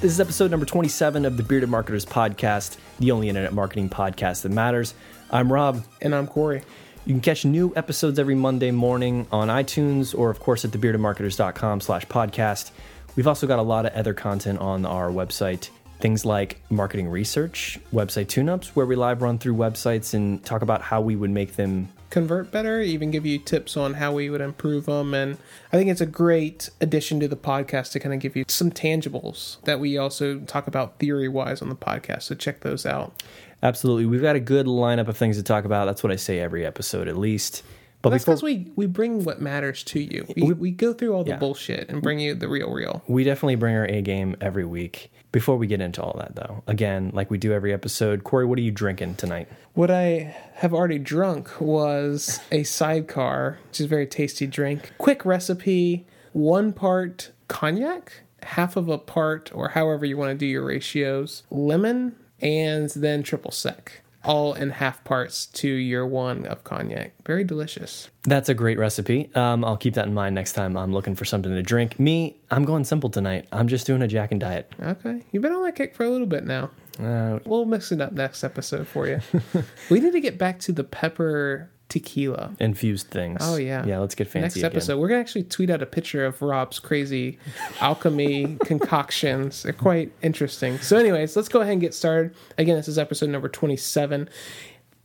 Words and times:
This 0.00 0.12
is 0.12 0.20
episode 0.20 0.52
number 0.52 0.64
27 0.64 1.24
of 1.24 1.36
the 1.36 1.42
Bearded 1.42 1.68
Marketers 1.68 2.06
Podcast, 2.06 2.76
the 3.00 3.10
only 3.10 3.28
internet 3.28 3.52
marketing 3.52 3.90
podcast 3.90 4.42
that 4.42 4.52
matters. 4.52 4.94
I'm 5.28 5.52
Rob. 5.52 5.84
And 6.00 6.14
I'm 6.14 6.28
Corey. 6.28 6.62
You 7.04 7.14
can 7.14 7.20
catch 7.20 7.44
new 7.44 7.72
episodes 7.74 8.16
every 8.20 8.36
Monday 8.36 8.70
morning 8.70 9.26
on 9.32 9.48
iTunes 9.48 10.16
or, 10.16 10.30
of 10.30 10.38
course, 10.38 10.64
at 10.64 10.70
thebeardedmarketers.com 10.70 11.80
slash 11.80 12.06
podcast. 12.06 12.70
We've 13.16 13.26
also 13.26 13.48
got 13.48 13.58
a 13.58 13.62
lot 13.62 13.86
of 13.86 13.92
other 13.94 14.14
content 14.14 14.60
on 14.60 14.86
our 14.86 15.10
website. 15.10 15.68
Things 15.98 16.24
like 16.24 16.60
marketing 16.70 17.08
research, 17.08 17.80
website 17.92 18.28
tune-ups, 18.28 18.76
where 18.76 18.86
we 18.86 18.94
live 18.94 19.20
run 19.20 19.36
through 19.36 19.56
websites 19.56 20.14
and 20.14 20.44
talk 20.44 20.62
about 20.62 20.80
how 20.80 21.00
we 21.00 21.16
would 21.16 21.30
make 21.30 21.56
them 21.56 21.88
convert 22.10 22.50
better, 22.50 22.80
even 22.80 23.10
give 23.10 23.26
you 23.26 23.38
tips 23.38 23.76
on 23.76 23.94
how 23.94 24.12
we 24.12 24.30
would 24.30 24.40
improve 24.40 24.86
them. 24.86 25.14
And 25.14 25.38
I 25.72 25.76
think 25.76 25.90
it's 25.90 26.00
a 26.00 26.06
great 26.06 26.70
addition 26.80 27.20
to 27.20 27.28
the 27.28 27.36
podcast 27.36 27.92
to 27.92 28.00
kind 28.00 28.14
of 28.14 28.20
give 28.20 28.36
you 28.36 28.44
some 28.48 28.70
tangibles 28.70 29.62
that 29.64 29.80
we 29.80 29.98
also 29.98 30.40
talk 30.40 30.66
about 30.66 30.98
theory 30.98 31.28
wise 31.28 31.60
on 31.60 31.68
the 31.68 31.76
podcast. 31.76 32.22
So 32.22 32.34
check 32.34 32.60
those 32.60 32.86
out. 32.86 33.22
Absolutely. 33.62 34.06
We've 34.06 34.22
got 34.22 34.36
a 34.36 34.40
good 34.40 34.66
lineup 34.66 35.08
of 35.08 35.16
things 35.16 35.36
to 35.36 35.42
talk 35.42 35.64
about. 35.64 35.86
That's 35.86 36.02
what 36.02 36.12
I 36.12 36.16
say 36.16 36.38
every 36.38 36.64
episode, 36.64 37.08
at 37.08 37.16
least. 37.16 37.62
But 38.00 38.10
that's 38.10 38.24
because 38.24 38.42
we, 38.44 38.70
we 38.76 38.86
bring 38.86 39.24
what 39.24 39.40
matters 39.40 39.82
to 39.84 40.00
you. 40.00 40.24
We, 40.36 40.42
we, 40.42 40.52
we 40.54 40.70
go 40.70 40.92
through 40.92 41.14
all 41.14 41.24
the 41.24 41.30
yeah. 41.30 41.38
bullshit 41.38 41.88
and 41.90 42.00
bring 42.00 42.20
you 42.20 42.34
the 42.34 42.48
real, 42.48 42.70
real. 42.70 43.02
We 43.08 43.24
definitely 43.24 43.56
bring 43.56 43.74
our 43.74 43.86
A 43.86 44.02
game 44.02 44.36
every 44.40 44.64
week. 44.64 45.10
Before 45.30 45.56
we 45.56 45.66
get 45.66 45.80
into 45.80 46.02
all 46.02 46.16
that, 46.18 46.36
though, 46.36 46.62
again, 46.66 47.10
like 47.12 47.30
we 47.30 47.36
do 47.36 47.52
every 47.52 47.72
episode, 47.72 48.24
Corey, 48.24 48.46
what 48.46 48.58
are 48.58 48.62
you 48.62 48.70
drinking 48.70 49.16
tonight? 49.16 49.48
What 49.74 49.90
I 49.90 50.34
have 50.54 50.72
already 50.72 50.98
drunk 50.98 51.60
was 51.60 52.40
a 52.50 52.62
sidecar, 52.62 53.58
which 53.68 53.80
is 53.80 53.86
a 53.86 53.88
very 53.88 54.06
tasty 54.06 54.46
drink. 54.46 54.92
Quick 54.96 55.26
recipe 55.26 56.06
one 56.32 56.72
part 56.72 57.32
cognac, 57.48 58.22
half 58.42 58.76
of 58.76 58.88
a 58.88 58.98
part, 58.98 59.50
or 59.54 59.70
however 59.70 60.06
you 60.06 60.16
want 60.16 60.30
to 60.30 60.38
do 60.38 60.46
your 60.46 60.64
ratios, 60.64 61.42
lemon, 61.50 62.14
and 62.40 62.88
then 62.90 63.22
triple 63.22 63.50
sec 63.50 64.02
all 64.24 64.54
in 64.54 64.70
half 64.70 65.02
parts 65.04 65.46
to 65.46 65.68
your 65.68 66.06
one 66.06 66.46
of 66.46 66.64
cognac. 66.64 67.14
Very 67.24 67.44
delicious. 67.44 68.10
That's 68.24 68.48
a 68.48 68.54
great 68.54 68.78
recipe. 68.78 69.30
Um, 69.34 69.64
I'll 69.64 69.76
keep 69.76 69.94
that 69.94 70.06
in 70.06 70.14
mind 70.14 70.34
next 70.34 70.52
time 70.52 70.76
I'm 70.76 70.92
looking 70.92 71.14
for 71.14 71.24
something 71.24 71.52
to 71.52 71.62
drink. 71.62 71.98
Me, 71.98 72.36
I'm 72.50 72.64
going 72.64 72.84
simple 72.84 73.10
tonight. 73.10 73.46
I'm 73.52 73.68
just 73.68 73.86
doing 73.86 74.02
a 74.02 74.08
Jack 74.08 74.32
and 74.32 74.40
Diet. 74.40 74.72
Okay. 74.82 75.22
You've 75.32 75.42
been 75.42 75.52
on 75.52 75.62
that 75.64 75.76
kick 75.76 75.94
for 75.94 76.04
a 76.04 76.10
little 76.10 76.26
bit 76.26 76.44
now. 76.44 76.70
Uh, 77.00 77.38
we'll 77.44 77.64
mix 77.64 77.92
it 77.92 78.00
up 78.00 78.12
next 78.12 78.42
episode 78.42 78.86
for 78.86 79.06
you. 79.06 79.20
we 79.90 80.00
need 80.00 80.12
to 80.12 80.20
get 80.20 80.36
back 80.36 80.58
to 80.60 80.72
the 80.72 80.84
pepper 80.84 81.70
tequila 81.88 82.54
infused 82.60 83.08
things. 83.08 83.38
Oh 83.42 83.56
yeah, 83.56 83.84
yeah. 83.86 83.98
Let's 83.98 84.14
get 84.14 84.28
fancy. 84.28 84.60
Next 84.60 84.64
episode, 84.64 84.92
again. 84.92 85.00
we're 85.00 85.08
gonna 85.08 85.20
actually 85.20 85.44
tweet 85.44 85.70
out 85.70 85.82
a 85.82 85.86
picture 85.86 86.24
of 86.24 86.40
Rob's 86.42 86.78
crazy 86.78 87.38
alchemy 87.80 88.56
concoctions. 88.64 89.62
They're 89.62 89.72
quite 89.72 90.12
interesting. 90.22 90.78
So, 90.78 90.96
anyways, 90.96 91.34
let's 91.36 91.48
go 91.48 91.60
ahead 91.60 91.72
and 91.72 91.80
get 91.80 91.94
started. 91.94 92.34
Again, 92.58 92.76
this 92.76 92.88
is 92.88 92.98
episode 92.98 93.30
number 93.30 93.48
twenty-seven. 93.48 94.28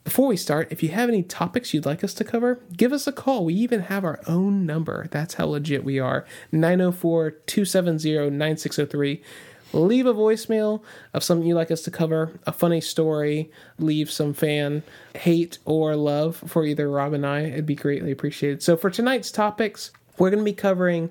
Before 0.03 0.27
we 0.27 0.35
start, 0.35 0.69
if 0.69 0.83
you 0.83 0.89
have 0.89 1.07
any 1.07 1.23
topics 1.23 1.73
you'd 1.73 1.85
like 1.85 2.03
us 2.03 2.13
to 2.15 2.25
cover, 2.25 2.59
give 2.75 2.91
us 2.91 3.07
a 3.07 3.13
call. 3.13 3.45
We 3.45 3.53
even 3.53 3.79
have 3.83 4.03
our 4.03 4.19
own 4.27 4.65
number. 4.65 5.07
That's 5.11 5.35
how 5.35 5.45
legit 5.45 5.85
we 5.85 5.97
are 5.97 6.25
904 6.51 7.31
270 7.31 8.29
9603 8.29 9.23
leave 9.73 10.05
a 10.05 10.13
voicemail 10.13 10.81
of 11.13 11.23
something 11.23 11.47
you'd 11.47 11.55
like 11.55 11.71
us 11.71 11.81
to 11.83 11.91
cover, 11.91 12.39
a 12.45 12.51
funny 12.51 12.79
story, 12.79 13.51
leave 13.79 14.09
some 14.11 14.33
fan 14.33 14.83
hate 15.15 15.57
or 15.65 15.95
love 15.95 16.37
for 16.47 16.65
either 16.65 16.89
Rob 16.89 17.13
and 17.13 17.25
I. 17.25 17.41
It'd 17.41 17.65
be 17.65 17.75
greatly 17.75 18.11
appreciated. 18.11 18.63
So 18.63 18.77
for 18.77 18.89
tonight's 18.89 19.31
topics, 19.31 19.91
we're 20.17 20.29
going 20.29 20.43
to 20.43 20.45
be 20.45 20.53
covering 20.53 21.09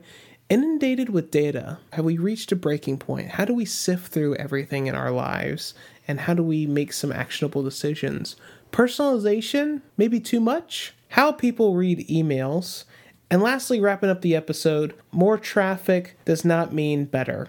inundated 0.48 1.08
with 1.08 1.30
data. 1.30 1.78
Have 1.92 2.04
we 2.04 2.18
reached 2.18 2.52
a 2.52 2.56
breaking 2.56 2.98
point? 2.98 3.30
How 3.30 3.44
do 3.44 3.54
we 3.54 3.64
sift 3.64 4.12
through 4.12 4.36
everything 4.36 4.86
in 4.86 4.94
our 4.94 5.10
lives? 5.10 5.74
And 6.06 6.20
how 6.20 6.34
do 6.34 6.42
we 6.42 6.66
make 6.66 6.92
some 6.92 7.12
actionable 7.12 7.62
decisions? 7.62 8.36
Personalization, 8.70 9.82
maybe 9.96 10.20
too 10.20 10.40
much? 10.40 10.94
How 11.08 11.32
people 11.32 11.74
read 11.74 12.06
emails. 12.08 12.84
And 13.30 13.40
lastly, 13.40 13.80
wrapping 13.80 14.10
up 14.10 14.20
the 14.20 14.36
episode, 14.36 14.94
more 15.10 15.38
traffic 15.38 16.18
does 16.24 16.44
not 16.44 16.74
mean 16.74 17.06
better. 17.06 17.48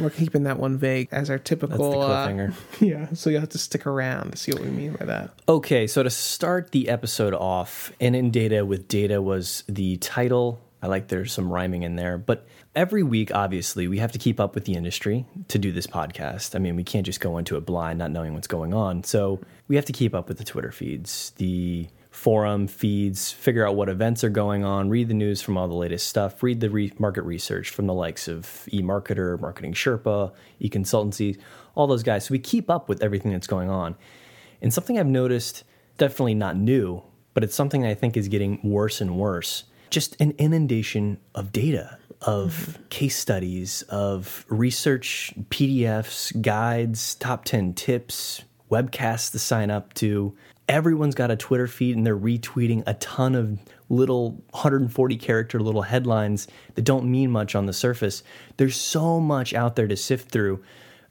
We're 0.00 0.10
keeping 0.10 0.44
that 0.44 0.58
one 0.58 0.78
vague 0.78 1.08
as 1.12 1.30
our 1.30 1.38
typical 1.38 1.92
That's 1.92 2.28
the 2.28 2.34
cliffhanger. 2.34 2.52
Uh, 2.52 2.54
yeah, 2.80 3.12
so 3.12 3.30
you'll 3.30 3.40
have 3.40 3.50
to 3.50 3.58
stick 3.58 3.86
around 3.86 4.32
to 4.32 4.36
see 4.36 4.52
what 4.52 4.62
we 4.62 4.70
mean 4.70 4.94
by 4.94 5.04
that. 5.06 5.30
Okay, 5.48 5.86
so 5.86 6.02
to 6.02 6.10
start 6.10 6.72
the 6.72 6.88
episode 6.88 7.34
off, 7.34 7.92
and 8.00 8.16
in 8.16 8.30
data 8.30 8.64
with 8.64 8.88
data 8.88 9.20
was 9.20 9.64
the 9.68 9.96
title. 9.98 10.60
I 10.82 10.86
like 10.86 11.08
there's 11.08 11.32
some 11.32 11.52
rhyming 11.52 11.82
in 11.82 11.96
there, 11.96 12.16
but 12.16 12.46
every 12.74 13.02
week, 13.02 13.34
obviously, 13.34 13.86
we 13.86 13.98
have 13.98 14.12
to 14.12 14.18
keep 14.18 14.40
up 14.40 14.54
with 14.54 14.64
the 14.64 14.74
industry 14.74 15.26
to 15.48 15.58
do 15.58 15.72
this 15.72 15.86
podcast. 15.86 16.54
I 16.54 16.58
mean, 16.58 16.74
we 16.74 16.84
can't 16.84 17.04
just 17.04 17.20
go 17.20 17.36
into 17.36 17.56
it 17.56 17.66
blind, 17.66 17.98
not 17.98 18.10
knowing 18.10 18.32
what's 18.32 18.46
going 18.46 18.72
on. 18.72 19.04
So 19.04 19.40
we 19.68 19.76
have 19.76 19.84
to 19.86 19.92
keep 19.92 20.14
up 20.14 20.28
with 20.28 20.38
the 20.38 20.44
Twitter 20.44 20.72
feeds, 20.72 21.32
the 21.36 21.88
forum 22.20 22.66
feeds, 22.66 23.32
figure 23.32 23.66
out 23.66 23.76
what 23.76 23.88
events 23.88 24.22
are 24.22 24.28
going 24.28 24.62
on, 24.62 24.90
read 24.90 25.08
the 25.08 25.14
news 25.14 25.40
from 25.40 25.56
all 25.56 25.66
the 25.66 25.74
latest 25.74 26.06
stuff, 26.06 26.42
read 26.42 26.60
the 26.60 26.68
re- 26.68 26.92
market 26.98 27.22
research 27.22 27.70
from 27.70 27.86
the 27.86 27.94
likes 27.94 28.28
of 28.28 28.44
eMarketer, 28.70 29.40
Marketing 29.40 29.72
Sherpa, 29.72 30.30
eConsultancy, 30.60 31.38
all 31.74 31.86
those 31.86 32.02
guys. 32.02 32.26
So 32.26 32.32
we 32.32 32.38
keep 32.38 32.68
up 32.68 32.90
with 32.90 33.02
everything 33.02 33.32
that's 33.32 33.46
going 33.46 33.70
on. 33.70 33.96
And 34.60 34.70
something 34.70 34.98
I've 34.98 35.06
noticed, 35.06 35.64
definitely 35.96 36.34
not 36.34 36.58
new, 36.58 37.02
but 37.32 37.42
it's 37.42 37.54
something 37.54 37.86
I 37.86 37.94
think 37.94 38.18
is 38.18 38.28
getting 38.28 38.60
worse 38.62 39.00
and 39.00 39.16
worse. 39.16 39.64
Just 39.88 40.20
an 40.20 40.34
inundation 40.36 41.16
of 41.34 41.52
data, 41.52 41.96
of 42.20 42.52
mm-hmm. 42.52 42.82
case 42.90 43.16
studies, 43.16 43.80
of 43.88 44.44
research, 44.50 45.32
PDFs, 45.48 46.38
guides, 46.42 47.14
top 47.14 47.46
10 47.46 47.72
tips, 47.72 48.42
webcasts 48.70 49.32
to 49.32 49.38
sign 49.38 49.70
up 49.70 49.94
to 49.94 50.36
everyone's 50.70 51.16
got 51.16 51.32
a 51.32 51.36
Twitter 51.36 51.66
feed 51.66 51.96
and 51.96 52.06
they're 52.06 52.16
retweeting 52.16 52.84
a 52.86 52.94
ton 52.94 53.34
of 53.34 53.58
little 53.88 54.42
140 54.50 55.16
character 55.16 55.60
little 55.60 55.82
headlines 55.82 56.46
that 56.76 56.82
don't 56.82 57.10
mean 57.10 57.30
much 57.30 57.56
on 57.56 57.66
the 57.66 57.72
surface. 57.72 58.22
There's 58.56 58.76
so 58.76 59.18
much 59.18 59.52
out 59.52 59.74
there 59.74 59.88
to 59.88 59.96
sift 59.96 60.30
through. 60.30 60.62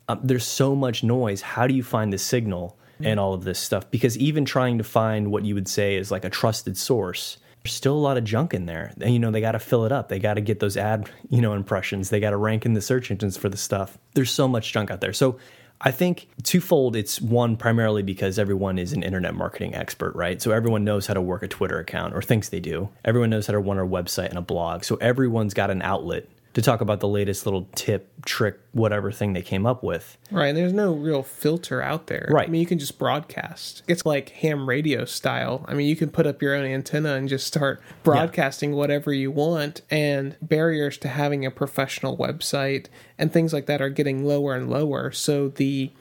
Um, 0.08 0.22
there's 0.24 0.47
so 0.47 0.75
much 0.75 1.03
noise. 1.03 1.42
How 1.42 1.68
do 1.68 1.74
you 1.74 1.84
find 1.84 2.12
the 2.12 2.18
signal 2.18 2.78
and 3.02 3.20
all 3.20 3.34
of 3.34 3.44
this 3.44 3.59
stuff? 3.59 3.92
Because 3.92 4.18
even 4.18 4.46
trying 4.46 4.78
to 4.78 4.84
find 4.84 5.30
what 5.30 5.44
you 5.44 5.56
would 5.56 5.68
say 5.68 5.97
is 5.97 6.09
like 6.09 6.24
a 6.24 6.30
trusted 6.30 6.78
source, 6.78 7.38
there's 7.64 7.74
still 7.74 7.96
a 7.96 8.00
lot 8.00 8.18
of 8.18 8.24
junk 8.24 8.53
in 8.53 8.66
there. 8.66 8.94
And, 9.02 9.14
you 9.14 9.20
know, 9.20 9.30
they 9.30 9.41
got 9.41 9.52
to 9.52 9.59
fill 9.59 9.86
it 9.86 9.91
up. 9.91 10.08
They 10.08 10.20
got 10.20 10.36
to 10.36 10.41
get 10.41 10.62
those 10.62 10.78
ad, 10.78 11.09
you 11.30 11.41
know, 11.41 11.53
impressions. 11.53 12.09
They 12.09 12.22
got 12.22 12.30
to 12.30 12.38
rank 12.38 12.66
in 12.66 12.74
the 12.74 12.81
search 12.81 13.12
engines 13.12 13.36
for 13.36 13.50
the 13.50 13.58
stuff. 13.58 13.97
There's 14.14 14.31
so 14.31 14.47
much 14.47 14.72
junk 14.72 14.90
out 14.90 15.02
there. 15.02 15.12
So 15.12 15.38
I 15.81 15.91
think 15.91 16.28
twofold. 16.44 16.95
It's 16.95 17.22
one 17.22 17.56
primarily 17.56 18.03
because 18.03 18.38
everyone 18.38 18.78
is 18.78 18.91
an 18.91 19.01
internet 19.01 19.34
marketing 19.34 19.75
expert, 19.75 20.13
right? 20.13 20.41
So 20.41 20.51
everyone 20.51 20.84
knows 20.84 21.07
how 21.07 21.13
to 21.13 21.22
work 21.22 21.41
a 21.41 21.47
Twitter 21.47 21.79
account 21.79 22.13
or 22.13 22.22
thinks 22.22 22.50
they 22.50 22.59
do. 22.59 22.90
Everyone 23.06 23.29
knows 23.29 23.47
how 23.47 23.53
to 23.53 23.59
run 23.59 23.79
a 23.79 23.85
website 23.85 24.29
and 24.29 24.38
a 24.38 24.41
blog. 24.41 24.84
So 24.84 24.95
everyone's 24.97 25.53
got 25.53 25.72
an 25.72 25.81
outlet 25.81 26.28
to 26.54 26.62
talk 26.62 26.82
about 26.82 27.00
the 27.00 27.08
latest 27.08 27.46
little 27.46 27.68
tip, 27.76 28.10
trick, 28.26 28.60
whatever 28.72 29.12
thing 29.12 29.34
they 29.34 29.42
came 29.42 29.66
up 29.66 29.84
with. 29.84 30.18
Right. 30.32 30.48
And 30.48 30.58
there's 30.58 30.74
no 30.74 30.94
real 30.94 31.22
filter 31.22 31.82
out 31.82 32.08
there. 32.08 32.28
Right. 32.32 32.48
I 32.48 32.52
mean, 32.52 32.60
you 32.60 32.68
can 32.68 32.80
just 32.80 32.98
broadcast. 32.98 33.84
It's 33.88 34.06
like 34.06 34.30
ham 34.30 34.68
radio 34.68 35.06
style. 35.06 35.64
I 35.68 35.76
mean, 35.76 35.88
you 35.88 35.96
can 35.96 36.09
put 36.09 36.26
up 36.26 36.42
your 36.42 36.56
own 36.56 36.66
antenna 36.66 37.14
and 37.14 37.30
just 37.30 37.46
start 37.46 37.82
broadcasting 38.04 38.72
yeah. 38.72 38.78
whatever 38.78 39.14
you 39.14 39.30
want. 39.30 39.82
And 39.92 40.38
barriers 40.42 40.98
to 41.00 41.08
having 41.08 41.46
a 41.46 41.52
professional 41.52 42.18
website 42.18 42.88
and 43.18 43.32
things 43.32 43.54
like 43.54 43.68
that 43.68 43.82
are 43.82 43.90
getting 43.90 44.26
lower 44.26 44.56
and 44.56 44.70
lower. 44.70 45.12
So 45.12 45.50
the 45.50 45.92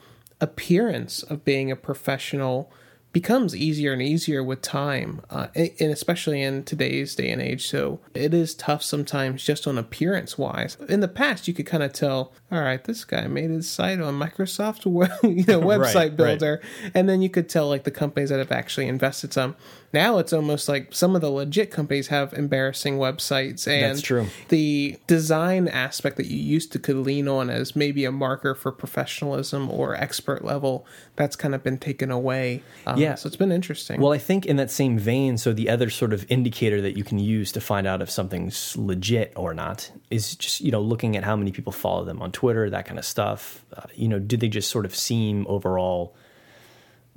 appearance 0.41 1.21
of 1.23 1.45
being 1.45 1.69
a 1.69 1.75
professional 1.75 2.71
becomes 3.11 3.55
easier 3.55 3.91
and 3.91 4.01
easier 4.01 4.43
with 4.43 4.61
time, 4.61 5.21
uh, 5.31 5.47
and 5.55 5.91
especially 5.91 6.43
in 6.43 6.63
today's 6.63 7.15
day 7.15 7.31
and 7.31 7.41
age. 7.41 7.67
So 7.67 7.99
it 8.13 8.33
is 8.33 8.53
tough 8.53 8.83
sometimes 8.83 9.43
just 9.43 9.65
on 9.65 9.77
appearance 9.77 10.37
wise. 10.37 10.77
In 10.87 10.99
the 10.99 11.07
past, 11.07 11.47
you 11.47 11.53
could 11.53 11.65
kind 11.65 11.81
of 11.81 11.91
tell, 11.91 12.33
all 12.51 12.61
right, 12.61 12.83
this 12.83 13.03
guy 13.05 13.25
made 13.27 13.49
his 13.49 13.69
site 13.69 13.99
on 13.99 14.19
Microsoft, 14.19 14.85
you 15.23 15.43
know, 15.45 15.61
website 15.61 15.95
right, 15.95 16.17
builder, 16.17 16.61
right. 16.83 16.91
and 16.93 17.09
then 17.09 17.21
you 17.21 17.29
could 17.29 17.49
tell 17.49 17.67
like 17.67 17.83
the 17.83 17.91
companies 17.91 18.29
that 18.29 18.39
have 18.39 18.51
actually 18.51 18.87
invested 18.87 19.33
some. 19.33 19.55
Now 19.91 20.19
it's 20.19 20.33
almost 20.33 20.69
like 20.69 20.93
some 20.93 21.15
of 21.15 21.21
the 21.21 21.29
legit 21.29 21.71
companies 21.71 22.07
have 22.07 22.33
embarrassing 22.33 22.97
websites, 22.97 23.67
and 23.67 23.83
That's 23.83 24.01
true. 24.01 24.27
the 24.49 24.97
design 25.07 25.67
aspect 25.67 26.17
that 26.17 26.27
you 26.27 26.37
used 26.37 26.71
to 26.73 26.79
could 26.79 26.97
lean 26.97 27.27
on 27.27 27.49
as 27.49 27.75
maybe 27.75 28.05
a 28.05 28.11
marker 28.11 28.53
for 28.53 28.71
professionalism 28.71 29.69
or 29.69 29.95
expert 29.95 30.45
level, 30.45 30.85
that's 31.15 31.35
kind 31.35 31.55
of 31.55 31.63
been 31.63 31.77
taken 31.77 32.11
away. 32.11 32.61
Um, 32.85 32.99
yeah, 32.99 33.15
so 33.15 33.27
it's 33.27 33.35
been 33.35 33.51
interesting. 33.51 33.99
Well, 33.99 34.13
I 34.13 34.19
think 34.19 34.45
in 34.45 34.57
that 34.57 34.69
same 34.69 34.99
vein, 34.99 35.37
so 35.37 35.53
the 35.53 35.69
other 35.69 35.89
sort 35.89 36.13
of 36.13 36.25
indicator 36.29 36.81
that 36.81 36.95
you 36.95 37.03
can 37.03 37.17
use 37.17 37.51
to 37.53 37.61
find 37.61 37.87
out 37.87 38.01
if 38.01 38.09
something's 38.09 38.77
legit 38.77 39.33
or 39.35 39.53
not 39.53 39.91
is 40.09 40.35
just 40.35 40.61
you 40.61 40.71
know 40.71 40.81
looking 40.81 41.17
at 41.17 41.23
how 41.23 41.35
many 41.35 41.51
people 41.51 41.71
follow 41.71 42.05
them 42.05 42.21
on 42.21 42.31
Twitter, 42.31 42.69
that 42.69 42.85
kind 42.85 42.99
of 42.99 43.05
stuff. 43.05 43.65
Uh, 43.75 43.83
you 43.95 44.07
know, 44.07 44.19
do 44.19 44.37
they 44.37 44.47
just 44.47 44.69
sort 44.69 44.85
of 44.85 44.95
seem 44.95 45.45
overall 45.49 46.15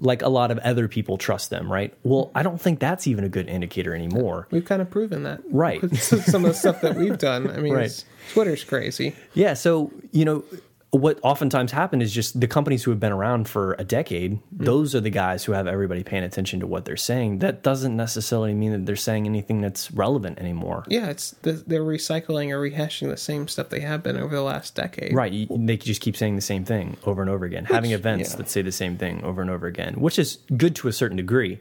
like 0.03 0.21
a 0.21 0.29
lot 0.29 0.51
of 0.51 0.59
other 0.59 0.89
people 0.89 1.17
trust 1.17 1.51
them, 1.51 1.73
right? 1.73 1.95
Well, 2.03 2.31
I 2.35 2.43
don't 2.43 2.61
think 2.61 2.81
that's 2.81 3.07
even 3.07 3.25
a 3.25 3.29
good 3.29 3.49
indicator 3.49 3.95
anymore. 3.95 4.49
We've 4.51 4.65
kind 4.65 4.83
of 4.83 4.91
proven 4.91 5.23
that. 5.23 5.41
Right. 5.51 5.81
Some 5.97 6.45
of 6.45 6.51
the 6.51 6.55
stuff 6.55 6.81
that 6.83 6.97
we've 6.97 7.19
done. 7.19 7.51
I 7.51 7.59
mean, 7.59 7.73
right. 7.73 8.05
Twitter's 8.33 8.65
crazy. 8.65 9.15
Yeah. 9.35 9.55
So, 9.55 9.93
you 10.11 10.25
know, 10.25 10.45
what 10.93 11.19
oftentimes 11.23 11.73
happen 11.73 12.03
is 12.03 12.13
just 12.13 12.39
the 12.39 12.47
companies 12.47 12.83
who 12.85 12.91
have 12.91 13.01
been 13.01 13.13
around 13.13 13.49
for 13.49 13.75
a 13.79 13.85
decade 13.85 14.33
mm-hmm. 14.33 14.65
those 14.65 14.95
are 14.95 15.01
the 15.01 15.11
guys 15.11 15.43
who 15.43 15.53
have 15.53 15.67
everybody 15.67 16.05
paying 16.05 16.23
attention 16.23 16.61
to 16.61 16.67
what 16.67 16.85
they're 16.85 16.99
saying. 16.99 17.39
That 17.39 17.63
doesn't 17.63 17.97
necessarily 17.97 18.53
mean 18.53 18.73
that 18.73 18.85
they're 18.85 18.95
saying 18.95 19.27
anything 19.27 19.63
that's 19.63 19.91
relevant 19.91 20.39
anymore. 20.39 20.85
Yeah, 20.89 21.09
it's 21.09 21.31
the, 21.43 21.53
they're 21.53 21.83
recycling 21.83 22.51
or 22.51 22.61
rehashing 22.61 23.09
the 23.09 23.17
same 23.17 23.49
stuff 23.49 23.71
they 23.71 23.81
have 23.81 24.03
been 24.03 24.19
over 24.19 24.35
the 24.35 24.43
last 24.43 24.75
decade. 24.75 25.15
right 25.15 25.49
they 25.51 25.79
just 25.79 26.03
keep 26.03 26.17
saying 26.17 26.37
the 26.37 26.43
same 26.43 26.65
thing 26.65 26.99
over 27.05 27.23
and 27.23 27.31
over 27.31 27.47
again. 27.47 27.65
Having 27.65 27.93
events 27.93 28.31
yeah. 28.31 28.37
that 28.37 28.51
say 28.51 28.61
the 28.61 28.71
same 28.71 28.99
thing 28.99 29.25
over 29.25 29.41
and 29.41 29.51
over 29.51 29.67
again 29.67 29.95
which 29.95 30.19
is 30.19 30.39
good 30.57 30.77
to 30.77 30.89
a 30.89 30.93
certain 30.93 31.17
degree. 31.17 31.59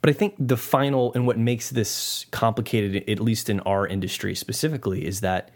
But 0.00 0.10
i 0.10 0.12
think 0.12 0.34
the 0.38 0.56
final 0.56 1.12
and 1.14 1.26
what 1.26 1.38
makes 1.38 1.70
this 1.70 2.26
complicated 2.32 3.08
at 3.08 3.20
least 3.20 3.48
in 3.48 3.60
our 3.60 3.86
industry 3.86 4.34
specifically 4.34 5.06
is 5.06 5.20
that 5.20 5.50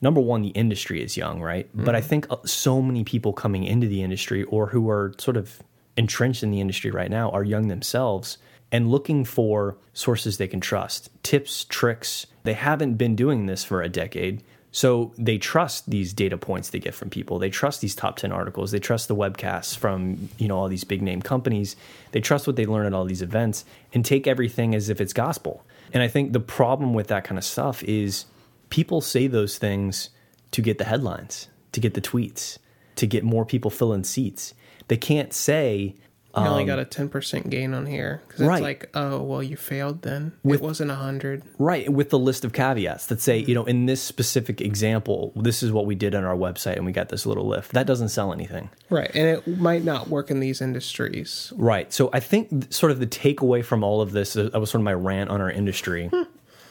number 0.00 0.20
one, 0.20 0.42
the 0.42 0.48
industry 0.48 1.02
is 1.02 1.16
young, 1.16 1.40
right? 1.40 1.68
But 1.74 1.94
I 1.94 2.00
think 2.00 2.26
uh, 2.30 2.36
so 2.44 2.82
many 2.82 3.04
people 3.04 3.32
coming 3.32 3.64
into 3.64 3.86
the 3.86 4.02
industry 4.02 4.44
or 4.44 4.68
who 4.68 4.88
are 4.90 5.14
sort 5.18 5.36
of 5.36 5.62
entrenched 5.96 6.42
in 6.42 6.50
the 6.50 6.60
industry 6.60 6.90
right 6.90 7.10
now 7.10 7.30
are 7.30 7.42
young 7.42 7.68
themselves 7.68 8.38
and 8.72 8.90
looking 8.90 9.24
for 9.24 9.78
sources 9.92 10.38
they 10.38 10.48
can 10.48 10.60
trust, 10.60 11.10
tips, 11.22 11.64
tricks. 11.64 12.26
They 12.42 12.54
haven't 12.54 12.94
been 12.94 13.16
doing 13.16 13.46
this 13.46 13.64
for 13.64 13.82
a 13.82 13.88
decade. 13.88 14.42
So 14.72 15.14
they 15.16 15.38
trust 15.38 15.88
these 15.88 16.12
data 16.12 16.36
points 16.36 16.68
they 16.68 16.80
get 16.80 16.94
from 16.94 17.08
people. 17.08 17.38
They 17.38 17.48
trust 17.48 17.80
these 17.80 17.94
top 17.94 18.16
10 18.16 18.30
articles. 18.30 18.72
They 18.72 18.78
trust 18.78 19.08
the 19.08 19.16
webcasts 19.16 19.74
from, 19.74 20.28
you 20.36 20.48
know, 20.48 20.58
all 20.58 20.68
these 20.68 20.84
big 20.84 21.00
name 21.00 21.22
companies. 21.22 21.76
They 22.12 22.20
trust 22.20 22.46
what 22.46 22.56
they 22.56 22.66
learn 22.66 22.84
at 22.84 22.92
all 22.92 23.06
these 23.06 23.22
events 23.22 23.64
and 23.94 24.04
take 24.04 24.26
everything 24.26 24.74
as 24.74 24.90
if 24.90 25.00
it's 25.00 25.14
gospel. 25.14 25.64
And 25.94 26.02
I 26.02 26.08
think 26.08 26.32
the 26.32 26.40
problem 26.40 26.92
with 26.92 27.06
that 27.06 27.24
kind 27.24 27.38
of 27.38 27.44
stuff 27.44 27.82
is 27.84 28.26
people 28.70 29.00
say 29.00 29.26
those 29.26 29.58
things 29.58 30.10
to 30.52 30.62
get 30.62 30.78
the 30.78 30.84
headlines, 30.84 31.48
to 31.72 31.80
get 31.80 31.94
the 31.94 32.00
tweets, 32.00 32.58
to 32.96 33.06
get 33.06 33.24
more 33.24 33.44
people 33.44 33.70
filling 33.70 34.04
seats. 34.04 34.54
They 34.88 34.96
can't 34.96 35.32
say, 35.32 35.96
You 36.36 36.42
only 36.44 36.64
got 36.66 36.78
a 36.78 36.84
ten 36.84 37.08
percent 37.08 37.48
gain 37.48 37.72
on 37.72 37.86
here 37.86 38.20
because 38.28 38.40
it's 38.42 38.46
Um, 38.46 38.48
Right. 38.48 38.62
like, 38.62 38.90
oh 38.94 39.22
well, 39.22 39.42
you 39.42 39.56
failed 39.56 40.02
then. 40.02 40.32
With- 40.44 40.60
it 40.60 40.62
wasn't 40.62 40.90
a 40.90 40.94
hundred. 40.94 41.42
right, 41.58 41.90
with 41.90 42.10
the 42.10 42.18
list 42.18 42.44
of 42.44 42.52
caveats 42.52 43.06
that 43.06 43.22
say, 43.22 43.38
you 43.38 43.54
know, 43.54 43.64
in 43.64 43.86
this 43.86 44.02
specific 44.02 44.60
example, 44.60 45.32
this 45.34 45.62
is 45.62 45.72
what 45.72 45.86
we 45.86 45.94
did 45.94 46.14
on 46.14 46.24
our 46.24 46.36
website 46.36 46.76
and 46.76 46.84
we 46.84 46.92
got 46.92 47.08
this 47.08 47.24
little 47.24 47.46
lift. 47.46 47.72
That 47.72 47.86
doesn't 47.86 48.10
sell 48.10 48.34
anything. 48.34 48.68
Right, 48.90 49.10
and 49.14 49.26
it 49.26 49.58
might 49.58 49.82
not 49.82 50.08
work 50.08 50.30
in 50.30 50.40
these 50.40 50.60
industries. 50.60 51.54
Right. 51.56 51.90
So 51.92 52.10
I 52.12 52.20
think 52.20 52.70
sort 52.70 52.92
of 52.92 53.00
the 53.00 53.06
takeaway 53.06 53.64
from 53.64 53.82
all 53.82 54.02
of 54.02 54.12
this, 54.12 54.36
uh, 54.36 54.50
that 54.52 54.60
was 54.60 54.68
sort 54.70 54.80
of 54.80 54.84
my 54.84 54.92
rant 54.94 55.30
on 55.30 55.40
our 55.40 55.50
industry, 55.50 56.10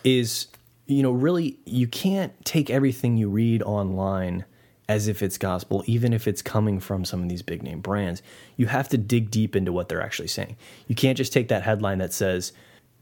is, 0.03 0.45
you 0.87 1.01
know, 1.03 1.11
really, 1.11 1.57
you 1.65 1.87
can't 1.87 2.33
take 2.45 2.69
everything 2.69 3.17
you 3.17 3.29
read 3.29 3.61
online 3.63 4.45
as 4.87 5.07
if 5.07 5.23
it's 5.23 5.37
gospel, 5.39 5.83
even 5.87 6.13
if 6.13 6.27
it's 6.27 6.43
coming 6.43 6.79
from 6.79 7.03
some 7.05 7.23
of 7.23 7.29
these 7.29 7.41
big 7.41 7.63
name 7.63 7.79
brands. 7.81 8.21
You 8.55 8.67
have 8.67 8.87
to 8.89 8.97
dig 8.97 9.31
deep 9.31 9.55
into 9.55 9.71
what 9.73 9.89
they're 9.89 10.01
actually 10.01 10.27
saying. 10.27 10.57
You 10.87 10.93
can't 10.95 11.17
just 11.17 11.33
take 11.33 11.47
that 11.47 11.63
headline 11.63 11.97
that 11.97 12.13
says, 12.13 12.53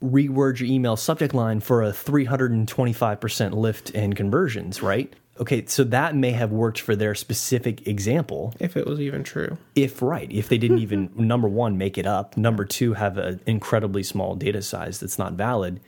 reword 0.01 0.59
your 0.59 0.69
email 0.69 0.95
subject 0.95 1.33
line 1.33 1.59
for 1.59 1.83
a 1.83 1.91
325% 1.91 3.53
lift 3.53 3.89
in 3.91 4.13
conversions, 4.13 4.81
right? 4.81 5.13
Okay, 5.39 5.65
so 5.65 5.83
that 5.85 6.15
may 6.15 6.31
have 6.31 6.51
worked 6.51 6.79
for 6.79 6.95
their 6.95 7.15
specific 7.15 7.87
example, 7.87 8.53
If 8.59 8.77
it 8.77 8.85
was 8.85 9.01
even 9.01 9.23
true. 9.23 9.57
if 9.75 10.01
right 10.01 10.31
if 10.31 10.47
they 10.47 10.57
didn't 10.59 10.77
even 10.87 11.09
number 11.15 11.47
one 11.47 11.77
make 11.77 11.97
it 11.97 12.05
up 12.05 12.37
number 12.37 12.63
two 12.65 12.93
have 12.93 13.17
an 13.17 13.39
incredibly 13.47 14.03
small 14.03 14.35
data 14.35 14.61
size 14.61 14.99
that's 14.99 15.17
not 15.17 15.33
valid 15.33 15.79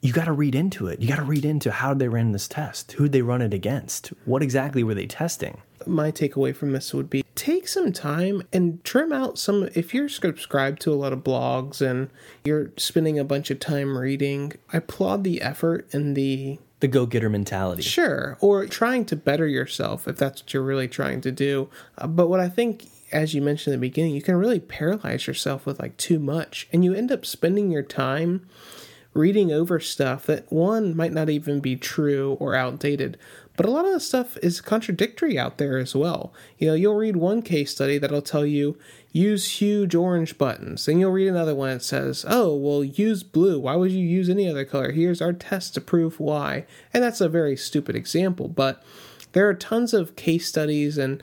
you 0.00 0.12
got 0.12 0.24
to 0.24 0.32
read 0.32 0.54
into 0.54 0.86
it. 0.86 1.00
You 1.00 1.08
got 1.08 1.16
to 1.16 1.22
read 1.22 1.44
into 1.44 1.70
how 1.70 1.94
they 1.94 2.08
ran 2.08 2.32
this 2.32 2.48
test 2.48 2.92
who 2.92 3.04
did 3.04 3.12
they 3.12 3.22
run 3.22 3.42
it 3.42 3.54
against 3.54 4.08
what 4.24 4.42
exactly 4.42 4.82
were 4.82 4.94
they 4.94 5.06
testing? 5.06 5.60
My 5.86 6.10
takeaway 6.10 6.54
from 6.54 6.72
this 6.72 6.92
would 6.92 7.08
be 7.08 7.24
take 7.34 7.68
some 7.68 7.92
time 7.92 8.42
and 8.52 8.82
trim 8.84 9.12
out 9.12 9.38
some 9.38 9.68
if 9.74 9.94
you're 9.94 10.08
subscribed 10.08 10.80
to 10.82 10.92
a 10.92 10.94
lot 10.94 11.12
of 11.12 11.20
blogs 11.20 11.80
and 11.80 12.10
you're 12.44 12.70
spending 12.76 13.18
a 13.18 13.24
bunch 13.24 13.50
of 13.50 13.58
time 13.58 13.96
reading 13.96 14.52
i 14.74 14.76
applaud 14.76 15.24
the 15.24 15.40
effort 15.40 15.88
and 15.92 16.14
the 16.16 16.58
the 16.80 16.88
go-getter 16.88 17.30
mentality. 17.30 17.82
Sure 17.82 18.36
or 18.40 18.66
trying 18.66 19.06
to 19.06 19.16
better 19.16 19.46
yourself 19.46 20.06
if 20.06 20.16
that's 20.16 20.42
what 20.42 20.52
you're 20.52 20.62
really 20.62 20.88
trying 20.88 21.20
to 21.22 21.32
do. 21.32 21.70
Uh, 21.96 22.06
but 22.06 22.28
what 22.28 22.40
i 22.40 22.48
think 22.48 22.86
as 23.12 23.34
you 23.34 23.40
mentioned 23.40 23.72
in 23.72 23.80
the 23.80 23.86
beginning 23.86 24.14
you 24.14 24.22
can 24.22 24.36
really 24.36 24.60
paralyze 24.60 25.26
yourself 25.26 25.64
with 25.64 25.80
like 25.80 25.96
too 25.96 26.18
much 26.18 26.68
and 26.72 26.84
you 26.84 26.92
end 26.92 27.10
up 27.10 27.24
spending 27.24 27.70
your 27.70 27.82
time 27.82 28.46
reading 29.12 29.50
over 29.50 29.80
stuff 29.80 30.26
that 30.26 30.50
one 30.52 30.96
might 30.96 31.12
not 31.12 31.28
even 31.28 31.60
be 31.60 31.76
true 31.76 32.36
or 32.40 32.54
outdated 32.54 33.18
but 33.60 33.68
a 33.68 33.70
lot 33.70 33.84
of 33.84 33.92
the 33.92 34.00
stuff 34.00 34.38
is 34.38 34.62
contradictory 34.62 35.38
out 35.38 35.58
there 35.58 35.76
as 35.76 35.94
well. 35.94 36.32
You 36.56 36.68
know 36.68 36.74
you'll 36.74 36.96
read 36.96 37.16
one 37.16 37.42
case 37.42 37.72
study 37.72 37.98
that'll 37.98 38.22
tell 38.22 38.46
you 38.46 38.78
use 39.12 39.60
huge 39.60 39.94
orange 39.94 40.38
buttons 40.38 40.86
then 40.86 40.98
you'll 40.98 41.10
read 41.10 41.28
another 41.28 41.54
one 41.54 41.68
that 41.68 41.82
says 41.82 42.24
oh 42.26 42.54
well 42.54 42.82
use 42.82 43.22
blue. 43.22 43.58
Why 43.58 43.76
would 43.76 43.90
you 43.90 43.98
use 43.98 44.30
any 44.30 44.48
other 44.48 44.64
color? 44.64 44.92
Here's 44.92 45.20
our 45.20 45.34
test 45.34 45.74
to 45.74 45.82
prove 45.82 46.18
why. 46.18 46.64
And 46.94 47.02
that's 47.02 47.20
a 47.20 47.28
very 47.28 47.54
stupid 47.54 47.96
example 47.96 48.48
but 48.48 48.82
there 49.32 49.46
are 49.46 49.54
tons 49.54 49.92
of 49.92 50.16
case 50.16 50.48
studies 50.48 50.96
and 50.96 51.22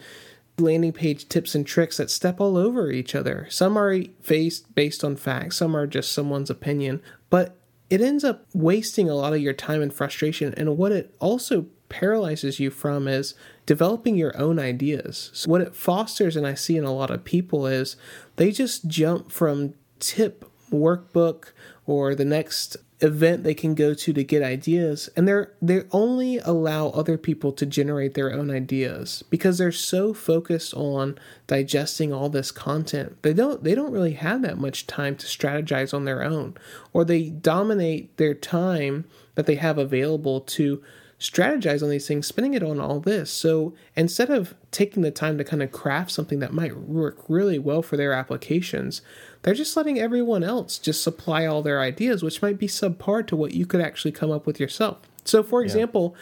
landing 0.60 0.94
page 0.94 1.28
tips 1.30 1.56
and 1.56 1.66
tricks 1.66 1.98
that 1.98 2.12
step 2.12 2.40
all 2.40 2.56
over 2.56 2.92
each 2.92 3.16
other. 3.16 3.48
Some 3.50 3.78
are 3.78 3.98
based 4.28 4.76
based 4.76 5.04
on 5.04 5.16
facts, 5.16 5.58
some 5.58 5.76
are 5.76 5.88
just 5.88 6.12
someone's 6.12 6.52
opinion, 6.52 7.02
but 7.32 7.56
it 7.90 8.02
ends 8.02 8.24
up 8.24 8.46
wasting 8.54 9.10
a 9.10 9.16
lot 9.16 9.34
of 9.34 9.42
your 9.42 9.54
time 9.54 9.82
and 9.82 9.94
frustration. 9.94 10.54
And 10.56 10.78
what 10.78 10.92
it 10.92 11.16
also 11.20 11.68
paralyzes 11.90 12.60
you 12.60 12.70
from 12.70 13.08
is 13.08 13.34
developing 13.66 14.18
your 14.18 14.38
own 14.38 14.60
ideas. 14.60 15.30
So 15.34 15.50
what 15.50 15.62
it 15.62 15.76
fosters, 15.76 16.36
and 16.36 16.46
I 16.46 16.54
see 16.54 16.78
in 16.78 16.84
a 16.84 16.94
lot 16.94 17.12
of 17.12 17.24
people, 17.24 17.66
is 17.66 17.96
they 18.36 18.52
just 18.52 18.88
jump 18.88 19.32
from 19.32 19.74
tip 20.00 20.50
workbook 20.72 21.52
or 21.86 22.14
the 22.14 22.26
next 22.26 22.78
event 23.00 23.44
they 23.44 23.54
can 23.54 23.76
go 23.76 23.94
to 23.94 24.12
to 24.12 24.24
get 24.24 24.42
ideas 24.42 25.08
and 25.16 25.28
they're 25.28 25.52
they 25.62 25.84
only 25.92 26.40
allow 26.40 26.90
other 26.90 27.16
people 27.16 27.52
to 27.52 27.66
generate 27.66 28.16
their 28.16 28.34
own 28.34 28.50
ideas 28.50 29.24
because 29.30 29.60
they're 29.60 29.72
so 29.72 30.16
focused 30.16 30.74
on 30.74 31.18
digesting 31.46 32.12
all 32.12 32.28
this 32.28 32.52
content. 32.52 33.16
They 33.22 33.34
don't 33.34 33.64
they 33.64 33.76
don't 33.76 33.92
really 33.92 34.14
have 34.14 34.42
that 34.42 34.58
much 34.58 34.88
time 34.88 35.16
to 35.18 35.28
strategize 35.28 35.94
on 35.94 36.06
their 36.06 36.24
own 36.24 36.56
or 36.92 37.06
they 37.06 37.30
dominate 37.30 38.16
their 38.18 38.34
time 38.34 39.06
that 39.36 39.46
they 39.46 39.56
have 39.56 39.78
available 39.78 40.42
to 40.42 40.82
strategize 41.20 41.82
on 41.82 41.90
these 41.90 42.08
things 42.08 42.28
spending 42.28 42.54
it 42.54 42.62
on 42.62 42.80
all 42.80 43.00
this 43.00 43.32
so 43.32 43.74
instead 43.96 44.30
of 44.30 44.54
taking 44.70 45.02
the 45.02 45.10
time 45.10 45.38
to 45.38 45.44
kind 45.44 45.64
of 45.64 45.72
craft 45.72 46.12
something 46.12 46.40
that 46.40 46.54
might 46.54 46.78
work 46.78 47.24
really 47.28 47.58
well 47.58 47.82
for 47.82 47.98
their 47.98 48.14
applications 48.14 49.02
they're 49.48 49.54
just 49.54 49.78
letting 49.78 49.98
everyone 49.98 50.44
else 50.44 50.78
just 50.78 51.02
supply 51.02 51.46
all 51.46 51.62
their 51.62 51.80
ideas, 51.80 52.22
which 52.22 52.42
might 52.42 52.58
be 52.58 52.68
subpar 52.68 53.26
to 53.28 53.36
what 53.38 53.54
you 53.54 53.66
could 53.66 53.80
actually 53.80 54.12
come 54.12 54.30
up 54.30 54.46
with 54.46 54.60
yourself. 54.60 54.98
So, 55.24 55.42
for 55.42 55.64
example, 55.64 56.16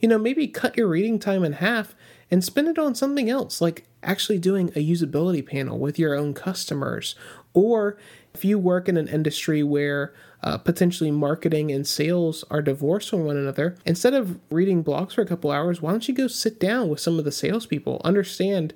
you 0.00 0.08
know, 0.08 0.18
maybe 0.18 0.48
cut 0.48 0.76
your 0.76 0.88
reading 0.88 1.20
time 1.20 1.44
in 1.44 1.52
half 1.52 1.94
and 2.28 2.42
spend 2.42 2.66
it 2.66 2.78
on 2.78 2.96
something 2.96 3.30
else, 3.30 3.60
like 3.60 3.86
actually 4.02 4.38
doing 4.38 4.70
a 4.70 4.84
usability 4.84 5.46
panel 5.46 5.78
with 5.78 5.96
your 5.96 6.16
own 6.16 6.34
customers. 6.34 7.14
Or 7.54 7.96
if 8.34 8.44
you 8.44 8.58
work 8.58 8.88
in 8.88 8.96
an 8.96 9.06
industry 9.06 9.62
where 9.62 10.12
uh, 10.42 10.58
potentially 10.58 11.10
marketing 11.10 11.70
and 11.70 11.86
sales 11.86 12.44
are 12.50 12.62
divorced 12.62 13.10
from 13.10 13.24
one 13.24 13.36
another, 13.36 13.76
instead 13.86 14.14
of 14.14 14.38
reading 14.50 14.82
blogs 14.82 15.12
for 15.12 15.22
a 15.22 15.26
couple 15.26 15.50
hours, 15.50 15.80
why 15.80 15.90
don't 15.90 16.08
you 16.08 16.14
go 16.14 16.26
sit 16.26 16.58
down 16.58 16.88
with 16.88 17.00
some 17.00 17.18
of 17.18 17.24
the 17.24 17.32
salespeople? 17.32 18.00
Understand 18.04 18.74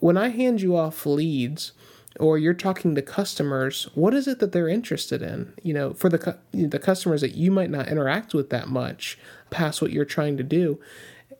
when 0.00 0.16
I 0.16 0.28
hand 0.28 0.60
you 0.60 0.76
off 0.76 1.06
leads, 1.06 1.72
or 2.20 2.38
you're 2.38 2.54
talking 2.54 2.94
to 2.94 3.02
customers, 3.02 3.88
what 3.94 4.14
is 4.14 4.28
it 4.28 4.38
that 4.38 4.52
they're 4.52 4.68
interested 4.68 5.22
in? 5.22 5.52
You 5.62 5.74
know, 5.74 5.94
for 5.94 6.08
the 6.08 6.38
the 6.52 6.78
customers 6.78 7.20
that 7.20 7.34
you 7.34 7.50
might 7.50 7.70
not 7.70 7.88
interact 7.88 8.34
with 8.34 8.50
that 8.50 8.68
much 8.68 9.18
past 9.50 9.82
what 9.82 9.92
you're 9.92 10.04
trying 10.04 10.36
to 10.36 10.42
do. 10.42 10.78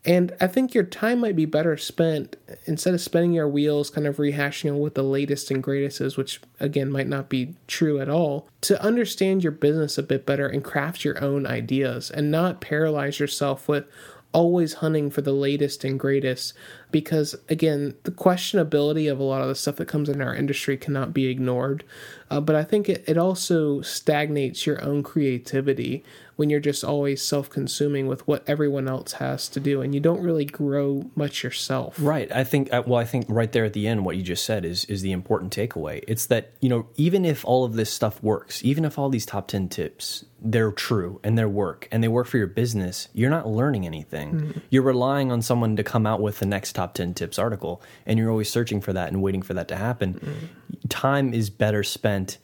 And 0.07 0.35
I 0.39 0.49
think 0.49 0.75
your 0.75 0.85
time 0.85 1.21
might 1.21 1.37
be 1.37 1.47
better 1.47 1.77
spent 1.79 2.37
instead 2.67 2.93
of 2.93 3.01
spending 3.01 3.33
your 3.33 3.49
wheels 3.49 3.89
kind 3.89 4.07
of 4.07 4.19
rehashing 4.19 4.75
what 4.75 4.95
the 4.95 5.03
latest 5.03 5.51
and 5.51 5.63
greatest 5.63 6.01
is, 6.01 6.17
which 6.17 6.43
again 6.61 6.91
might 6.91 7.09
not 7.09 7.31
be 7.31 7.55
true 7.67 7.99
at 8.01 8.11
all, 8.11 8.47
to 8.63 8.81
understand 8.83 9.43
your 9.43 9.53
business 9.53 9.97
a 9.97 10.03
bit 10.03 10.27
better 10.27 10.47
and 10.47 10.63
craft 10.63 11.05
your 11.05 11.23
own 11.25 11.47
ideas 11.47 12.11
and 12.11 12.31
not 12.31 12.61
paralyze 12.61 13.19
yourself 13.19 13.67
with 13.67 13.87
always 14.35 14.75
hunting 14.75 15.11
for 15.11 15.23
the 15.23 15.33
latest 15.33 15.85
and 15.85 15.99
greatest 15.99 16.53
because 16.95 17.35
again 17.49 17.93
the 18.05 18.11
questionability 18.13 19.11
of 19.11 19.19
a 19.19 19.23
lot 19.25 19.43
of 19.43 19.49
the 19.49 19.55
stuff 19.57 19.75
that 19.75 19.89
comes 19.89 20.09
in 20.09 20.23
our 20.23 20.33
industry 20.33 20.77
cannot 20.77 21.13
be 21.13 21.27
ignored 21.27 21.83
uh, 22.31 22.41
but 22.41 22.55
i 22.55 22.63
think 22.63 22.89
it, 22.89 23.03
it 23.09 23.19
also 23.19 23.81
stagnates 23.81 24.65
your 24.65 24.81
own 24.81 25.03
creativity 25.03 26.05
when 26.37 26.51
you're 26.51 26.61
just 26.61 26.85
always 26.85 27.21
self-consuming 27.21 28.07
with 28.07 28.27
what 28.29 28.45
everyone 28.49 28.87
else 28.87 29.15
has 29.15 29.49
to 29.49 29.59
do 29.59 29.83
and 29.83 29.93
you 29.93 30.01
don't 30.01 30.23
really 30.23 30.45
grow 30.45 31.11
much 31.17 31.43
yourself 31.43 31.97
Right. 31.99 32.31
I 32.33 32.45
think 32.45 32.73
uh, 32.73 32.83
well 32.87 33.01
I 33.01 33.05
think 33.05 33.27
right 33.29 33.51
there 33.51 33.65
at 33.65 33.73
the 33.73 33.87
end 33.87 34.05
what 34.05 34.17
you 34.17 34.23
just 34.23 34.45
said 34.45 34.65
is 34.65 34.85
is 34.85 35.03
the 35.03 35.13
important 35.13 35.55
takeaway. 35.55 36.05
It's 36.07 36.27
that, 36.27 36.53
you 36.61 36.69
know, 36.69 36.87
even 36.97 37.25
if 37.25 37.45
all 37.45 37.65
of 37.65 37.75
this 37.75 37.91
stuff 37.91 38.23
works, 38.23 38.65
even 38.65 38.85
if 38.85 38.99
all 38.99 39.09
these 39.09 39.27
top 39.27 39.49
10 39.49 39.69
tips 39.69 40.25
they're 40.47 40.73
true 40.73 41.21
and 41.25 41.39
they 41.39 41.45
work 41.47 41.89
and 41.91 42.03
they 42.05 42.09
work 42.09 42.27
for 42.27 42.37
your 42.37 42.47
business, 42.47 43.09
you're 43.15 43.31
not 43.31 43.49
learning 43.49 43.87
anything. 43.87 44.61
You're 44.69 44.83
relying 44.83 45.33
on 45.33 45.41
someone 45.41 45.75
to 45.77 45.83
come 45.83 46.07
out 46.07 46.21
with 46.21 46.39
the 46.39 46.47
next 46.47 46.75
top 46.75 46.84
10 46.93 47.15
tips 47.15 47.39
article 47.39 47.83
and 48.07 48.19
you're 48.19 48.31
always 48.31 48.51
searching 48.51 48.81
for 48.81 48.93
that 48.93 49.09
and 49.09 49.23
waiting 49.23 49.43
for 49.43 49.55
that 49.55 49.69
to 49.69 49.77
happen. 49.77 50.51
Time 50.89 51.33
is 51.33 51.51
better 51.51 51.83
spent 51.83 52.39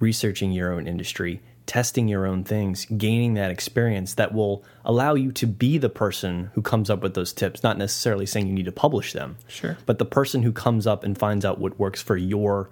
researching 0.00 0.50
your 0.52 0.72
own 0.72 0.86
industry, 0.88 1.40
testing 1.66 2.08
your 2.08 2.26
own 2.26 2.42
things, 2.42 2.84
gaining 2.86 3.34
that 3.34 3.50
experience 3.50 4.14
that 4.14 4.34
will 4.34 4.64
allow 4.84 5.14
you 5.14 5.30
to 5.32 5.46
be 5.46 5.78
the 5.78 5.88
person 5.88 6.50
who 6.54 6.62
comes 6.62 6.90
up 6.90 7.02
with 7.02 7.14
those 7.14 7.32
tips, 7.32 7.62
not 7.62 7.78
necessarily 7.78 8.26
saying 8.26 8.48
you 8.48 8.52
need 8.52 8.64
to 8.64 8.72
publish 8.72 9.12
them. 9.12 9.36
Sure. 9.46 9.78
But 9.86 9.98
the 9.98 10.04
person 10.04 10.42
who 10.42 10.52
comes 10.52 10.86
up 10.86 11.04
and 11.04 11.16
finds 11.16 11.44
out 11.44 11.58
what 11.58 11.78
works 11.78 12.02
for 12.02 12.16
your 12.16 12.68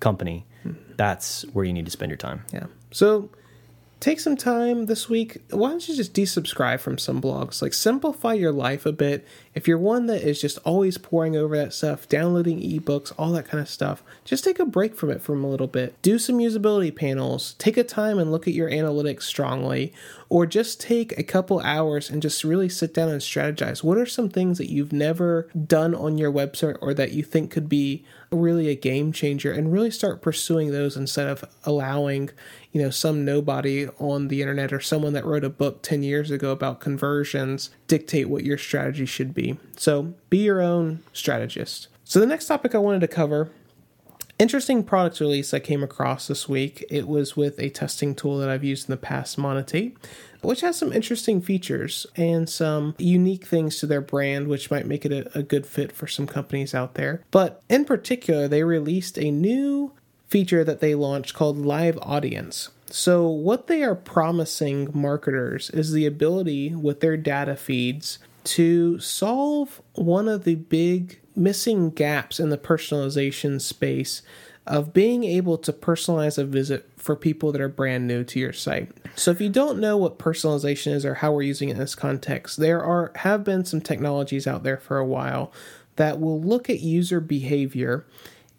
company, 0.00 0.44
hmm. 0.64 0.72
that's 0.96 1.42
where 1.52 1.64
you 1.64 1.72
need 1.72 1.84
to 1.84 1.92
spend 1.92 2.10
your 2.10 2.16
time. 2.16 2.44
Yeah. 2.52 2.66
So 2.90 3.30
take 4.02 4.18
some 4.18 4.36
time 4.36 4.86
this 4.86 5.08
week. 5.08 5.38
Why 5.50 5.70
don't 5.70 5.88
you 5.88 5.94
just 5.94 6.12
desubscribe 6.12 6.80
from 6.80 6.98
some 6.98 7.22
blogs? 7.22 7.62
Like 7.62 7.72
simplify 7.72 8.32
your 8.34 8.50
life 8.50 8.84
a 8.84 8.90
bit. 8.90 9.24
If 9.54 9.68
you're 9.68 9.78
one 9.78 10.06
that 10.06 10.22
is 10.22 10.40
just 10.40 10.58
always 10.64 10.98
pouring 10.98 11.36
over 11.36 11.56
that 11.56 11.72
stuff, 11.72 12.08
downloading 12.08 12.60
ebooks, 12.60 13.12
all 13.16 13.30
that 13.32 13.46
kind 13.46 13.60
of 13.60 13.68
stuff, 13.68 14.02
just 14.24 14.42
take 14.42 14.58
a 14.58 14.66
break 14.66 14.96
from 14.96 15.10
it 15.10 15.22
for 15.22 15.34
a 15.34 15.38
little 15.38 15.68
bit. 15.68 16.00
Do 16.02 16.18
some 16.18 16.38
usability 16.38 16.94
panels. 16.94 17.54
Take 17.58 17.76
a 17.76 17.84
time 17.84 18.18
and 18.18 18.32
look 18.32 18.48
at 18.48 18.54
your 18.54 18.68
analytics 18.68 19.22
strongly. 19.22 19.92
Or 20.28 20.46
just 20.46 20.80
take 20.80 21.16
a 21.16 21.22
couple 21.22 21.60
hours 21.60 22.10
and 22.10 22.20
just 22.20 22.42
really 22.42 22.68
sit 22.68 22.92
down 22.92 23.08
and 23.08 23.20
strategize. 23.20 23.84
What 23.84 23.98
are 23.98 24.06
some 24.06 24.30
things 24.30 24.58
that 24.58 24.70
you've 24.70 24.92
never 24.92 25.48
done 25.66 25.94
on 25.94 26.18
your 26.18 26.32
website 26.32 26.76
or 26.80 26.92
that 26.94 27.12
you 27.12 27.22
think 27.22 27.52
could 27.52 27.68
be 27.68 28.04
really 28.32 28.68
a 28.68 28.74
game 28.74 29.12
changer 29.12 29.52
and 29.52 29.72
really 29.72 29.90
start 29.90 30.22
pursuing 30.22 30.70
those 30.72 30.96
instead 30.96 31.28
of 31.28 31.44
allowing 31.64 32.30
you 32.72 32.82
know 32.82 32.90
some 32.90 33.24
nobody 33.24 33.86
on 33.98 34.28
the 34.28 34.40
internet 34.40 34.72
or 34.72 34.80
someone 34.80 35.12
that 35.12 35.24
wrote 35.24 35.44
a 35.44 35.50
book 35.50 35.82
10 35.82 36.02
years 36.02 36.30
ago 36.30 36.50
about 36.50 36.80
conversions 36.80 37.70
dictate 37.86 38.28
what 38.28 38.44
your 38.44 38.58
strategy 38.58 39.06
should 39.06 39.34
be. 39.34 39.58
So 39.76 40.14
be 40.30 40.38
your 40.38 40.60
own 40.60 41.02
strategist. 41.12 41.88
So 42.04 42.18
the 42.18 42.26
next 42.26 42.46
topic 42.46 42.74
i 42.74 42.78
wanted 42.78 43.00
to 43.00 43.08
cover 43.08 43.50
interesting 44.38 44.82
product 44.82 45.20
release 45.20 45.54
i 45.54 45.60
came 45.60 45.82
across 45.82 46.26
this 46.26 46.48
week. 46.48 46.84
It 46.90 47.06
was 47.06 47.36
with 47.36 47.58
a 47.60 47.68
testing 47.68 48.14
tool 48.14 48.38
that 48.38 48.48
i've 48.48 48.64
used 48.64 48.88
in 48.88 48.92
the 48.92 48.96
past 48.96 49.38
monetate 49.38 49.96
which 50.42 50.60
has 50.60 50.76
some 50.76 50.92
interesting 50.92 51.40
features 51.40 52.06
and 52.16 52.48
some 52.48 52.94
unique 52.98 53.46
things 53.46 53.78
to 53.78 53.86
their 53.86 54.00
brand, 54.00 54.48
which 54.48 54.70
might 54.70 54.86
make 54.86 55.06
it 55.06 55.12
a, 55.12 55.38
a, 55.38 55.42
good 55.42 55.64
fit 55.64 55.92
for 55.92 56.06
some 56.06 56.26
companies 56.26 56.74
out 56.74 56.94
there. 56.94 57.22
But 57.30 57.62
in 57.68 57.84
particular, 57.84 58.48
they 58.48 58.64
released 58.64 59.18
a 59.18 59.30
new 59.30 59.92
feature 60.32 60.64
that 60.64 60.80
they 60.80 60.94
launched 60.94 61.34
called 61.34 61.58
Live 61.58 61.98
Audience. 62.00 62.70
So, 62.86 63.28
what 63.28 63.66
they 63.66 63.82
are 63.82 63.94
promising 63.94 64.88
marketers 64.94 65.68
is 65.68 65.92
the 65.92 66.06
ability 66.06 66.74
with 66.74 67.00
their 67.00 67.18
data 67.18 67.54
feeds 67.54 68.18
to 68.44 68.98
solve 68.98 69.82
one 69.92 70.28
of 70.28 70.44
the 70.44 70.54
big 70.54 71.20
missing 71.36 71.90
gaps 71.90 72.40
in 72.40 72.48
the 72.48 72.56
personalization 72.56 73.60
space 73.60 74.22
of 74.66 74.94
being 74.94 75.24
able 75.24 75.58
to 75.58 75.72
personalize 75.72 76.38
a 76.38 76.44
visit 76.44 76.88
for 76.96 77.14
people 77.14 77.52
that 77.52 77.60
are 77.60 77.68
brand 77.68 78.06
new 78.06 78.24
to 78.24 78.40
your 78.40 78.54
site. 78.54 78.90
So 79.14 79.32
if 79.32 79.40
you 79.40 79.50
don't 79.50 79.80
know 79.80 79.98
what 79.98 80.18
personalization 80.18 80.92
is 80.92 81.04
or 81.04 81.14
how 81.14 81.32
we're 81.32 81.42
using 81.42 81.68
it 81.68 81.72
in 81.72 81.78
this 81.78 81.94
context, 81.94 82.58
there 82.58 82.82
are 82.82 83.12
have 83.16 83.44
been 83.44 83.66
some 83.66 83.82
technologies 83.82 84.46
out 84.46 84.62
there 84.62 84.78
for 84.78 84.96
a 84.96 85.04
while 85.04 85.52
that 85.96 86.20
will 86.20 86.40
look 86.40 86.70
at 86.70 86.80
user 86.80 87.20
behavior 87.20 88.06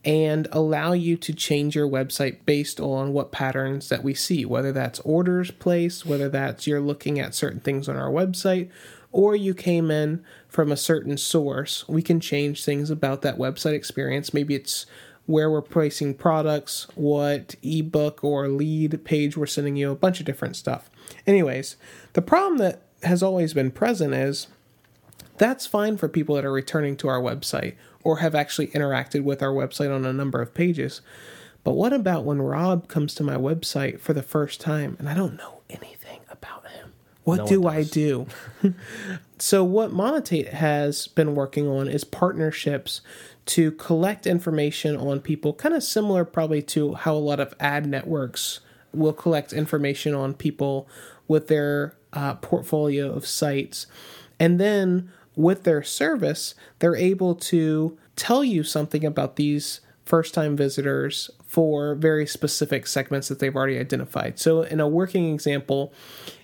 and 0.06 0.48
allow 0.52 0.92
you 0.92 1.16
to 1.16 1.34
change 1.34 1.76
your 1.76 1.88
website 1.88 2.38
based 2.46 2.80
on 2.80 3.14
what 3.14 3.32
patterns 3.32 3.90
that 3.90 4.04
we 4.04 4.14
see, 4.14 4.46
whether 4.46 4.72
that's 4.72 5.00
orders 5.00 5.50
placed, 5.52 6.06
whether 6.06 6.28
that's 6.28 6.68
you're 6.68 6.82
looking 6.82 7.20
at 7.20 7.34
certain 7.34 7.60
things 7.60 7.88
on 7.88 7.96
our 7.96 8.10
website, 8.10 8.70
or 9.12 9.36
you 9.36 9.54
came 9.54 9.90
in 9.90 10.24
from 10.48 10.72
a 10.72 10.78
certain 10.78 11.18
source. 11.18 11.88
We 11.88 12.02
can 12.02 12.20
change 12.20 12.66
things 12.66 12.90
about 12.90 13.22
that 13.22 13.38
website 13.38 13.74
experience. 13.74 14.34
Maybe 14.34 14.56
it's 14.56 14.86
where 15.26 15.50
we're 15.50 15.62
placing 15.62 16.16
products, 16.16 16.88
what 16.96 17.56
ebook 17.64 18.24
or 18.24 18.50
lead 18.50 19.06
page 19.06 19.38
we're 19.38 19.46
sending 19.46 19.78
you, 19.78 19.92
a 19.92 19.96
bunch 19.96 20.20
of 20.20 20.26
different 20.26 20.58
stuff. 20.58 20.90
Anyways, 21.26 21.78
the 22.12 22.22
problem 22.22 22.58
that 22.58 22.82
has 23.04 23.24
always 23.24 23.54
been 23.54 23.72
present 23.72 24.14
is 24.14 24.48
that's 25.38 25.66
fine 25.66 25.98
for 25.98 26.08
people 26.08 26.36
that 26.36 26.46
are 26.46 26.52
returning 26.52 26.96
to 26.98 27.08
our 27.08 27.22
website 27.22 27.76
or 28.04 28.18
have 28.18 28.36
actually 28.36 28.68
interacted 28.68 29.24
with 29.24 29.42
our 29.42 29.52
website 29.52 29.94
on 29.94 30.06
a 30.06 30.14
number 30.14 30.42
of 30.42 30.54
pages. 30.54 31.02
But 31.64 31.74
what 31.74 31.94
about 31.94 32.26
when 32.26 32.42
Rob 32.42 32.88
comes 32.88 33.16
to 33.16 33.24
my 33.24 33.36
website 33.36 34.00
for 34.00 34.14
the 34.14 34.24
first 34.24 34.60
time 34.60 34.96
and 35.00 35.08
I 35.08 35.14
don't 35.14 35.38
know 35.38 35.62
anything 35.70 36.20
about 36.30 36.68
him? 36.68 36.94
What 37.24 37.38
No 37.38 37.48
do 37.48 37.68
I 37.68 37.84
do? 37.84 38.28
so, 39.38 39.64
what 39.64 39.92
Monetate 39.92 40.50
has 40.52 41.08
been 41.08 41.36
working 41.36 41.70
on 41.70 41.88
is 41.88 42.04
partnerships 42.04 43.00
to 43.46 43.72
collect 43.72 44.28
information 44.28 44.98
on 44.98 45.22
people, 45.22 45.54
kind 45.54 45.74
of 45.74 45.84
similar 45.84 46.26
probably 46.26 46.62
to 46.62 46.96
how 46.96 47.14
a 47.14 47.16
lot 47.16 47.40
of 47.40 47.54
ad 47.62 47.86
networks 47.86 48.60
will 48.94 49.14
collect 49.14 49.54
information 49.54 50.14
on 50.14 50.34
people 50.34 50.88
with 51.28 51.48
their 51.48 51.96
uh, 52.12 52.36
portfolio 52.36 53.12
of 53.12 53.26
sites. 53.26 53.88
And 54.40 54.60
then 54.60 55.12
with 55.36 55.64
their 55.64 55.84
service, 55.84 56.56
they're 56.80 56.96
able 56.96 57.36
to 57.36 57.98
tell 58.16 58.44
you 58.44 58.64
something 58.64 59.04
about 59.06 59.36
these 59.36 59.82
first 60.06 60.34
time 60.34 60.56
visitors 60.56 61.30
for 61.46 61.96
very 61.96 62.26
specific 62.26 62.88
segments 62.88 63.28
that 63.30 63.40
they've 63.40 63.56
already 63.56 63.80
identified. 63.80 64.40
So, 64.40 64.64
in 64.64 64.80
a 64.80 64.88
working 64.88 65.34
example, 65.34 65.94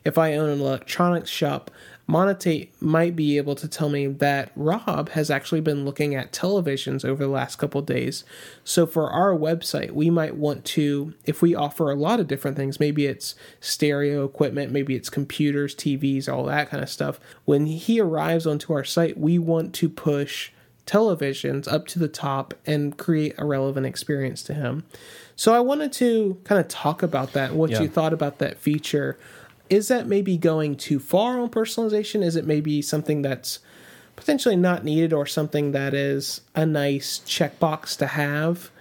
if 0.05 0.17
I 0.17 0.35
own 0.35 0.49
an 0.49 0.61
electronics 0.61 1.29
shop, 1.29 1.71
Monetate 2.09 2.69
might 2.81 3.15
be 3.15 3.37
able 3.37 3.53
to 3.53 3.67
tell 3.67 3.87
me 3.87 4.07
that 4.07 4.51
Rob 4.55 5.09
has 5.09 5.29
actually 5.29 5.61
been 5.61 5.85
looking 5.85 6.15
at 6.15 6.31
televisions 6.31 7.05
over 7.05 7.23
the 7.23 7.29
last 7.29 7.57
couple 7.57 7.83
days. 7.83 8.23
So 8.63 8.87
for 8.87 9.11
our 9.11 9.35
website, 9.37 9.91
we 9.91 10.09
might 10.09 10.35
want 10.35 10.65
to, 10.65 11.13
if 11.25 11.43
we 11.43 11.53
offer 11.53 11.91
a 11.91 11.95
lot 11.95 12.19
of 12.19 12.27
different 12.27 12.57
things, 12.57 12.79
maybe 12.79 13.05
it's 13.05 13.35
stereo 13.59 14.25
equipment, 14.25 14.71
maybe 14.71 14.95
it's 14.95 15.09
computers, 15.09 15.75
TVs, 15.75 16.27
all 16.27 16.45
that 16.45 16.71
kind 16.71 16.81
of 16.81 16.89
stuff. 16.89 17.19
When 17.45 17.67
he 17.67 17.99
arrives 17.99 18.47
onto 18.47 18.73
our 18.73 18.83
site, 18.83 19.19
we 19.19 19.37
want 19.37 19.75
to 19.75 19.87
push 19.87 20.49
televisions 20.87 21.71
up 21.71 21.85
to 21.85 21.99
the 21.99 22.07
top 22.07 22.55
and 22.65 22.97
create 22.97 23.35
a 23.37 23.45
relevant 23.45 23.85
experience 23.85 24.41
to 24.41 24.55
him. 24.55 24.83
So 25.35 25.53
I 25.53 25.59
wanted 25.59 25.93
to 25.93 26.41
kind 26.43 26.59
of 26.59 26.67
talk 26.67 27.03
about 27.03 27.33
that, 27.33 27.53
what 27.53 27.69
Yeah. 27.69 27.81
you 27.81 27.87
thought 27.87 28.13
about 28.13 28.39
that 28.39 28.57
feature 28.57 29.19
is 29.69 29.87
that 29.87 30.07
maybe 30.07 30.37
going 30.37 30.75
too 30.75 30.99
far 30.99 31.39
on 31.39 31.49
personalization? 31.49 32.23
Is 32.23 32.35
it 32.35 32.45
maybe 32.45 32.81
something 32.81 33.21
that's 33.21 33.59
potentially 34.15 34.55
not 34.55 34.83
needed 34.83 35.13
or 35.13 35.25
something 35.25 35.71
that 35.71 35.93
is 35.93 36.41
a 36.55 36.65
nice 36.65 37.19
checkbox 37.19 37.97
to 37.97 38.07
have? 38.07 38.71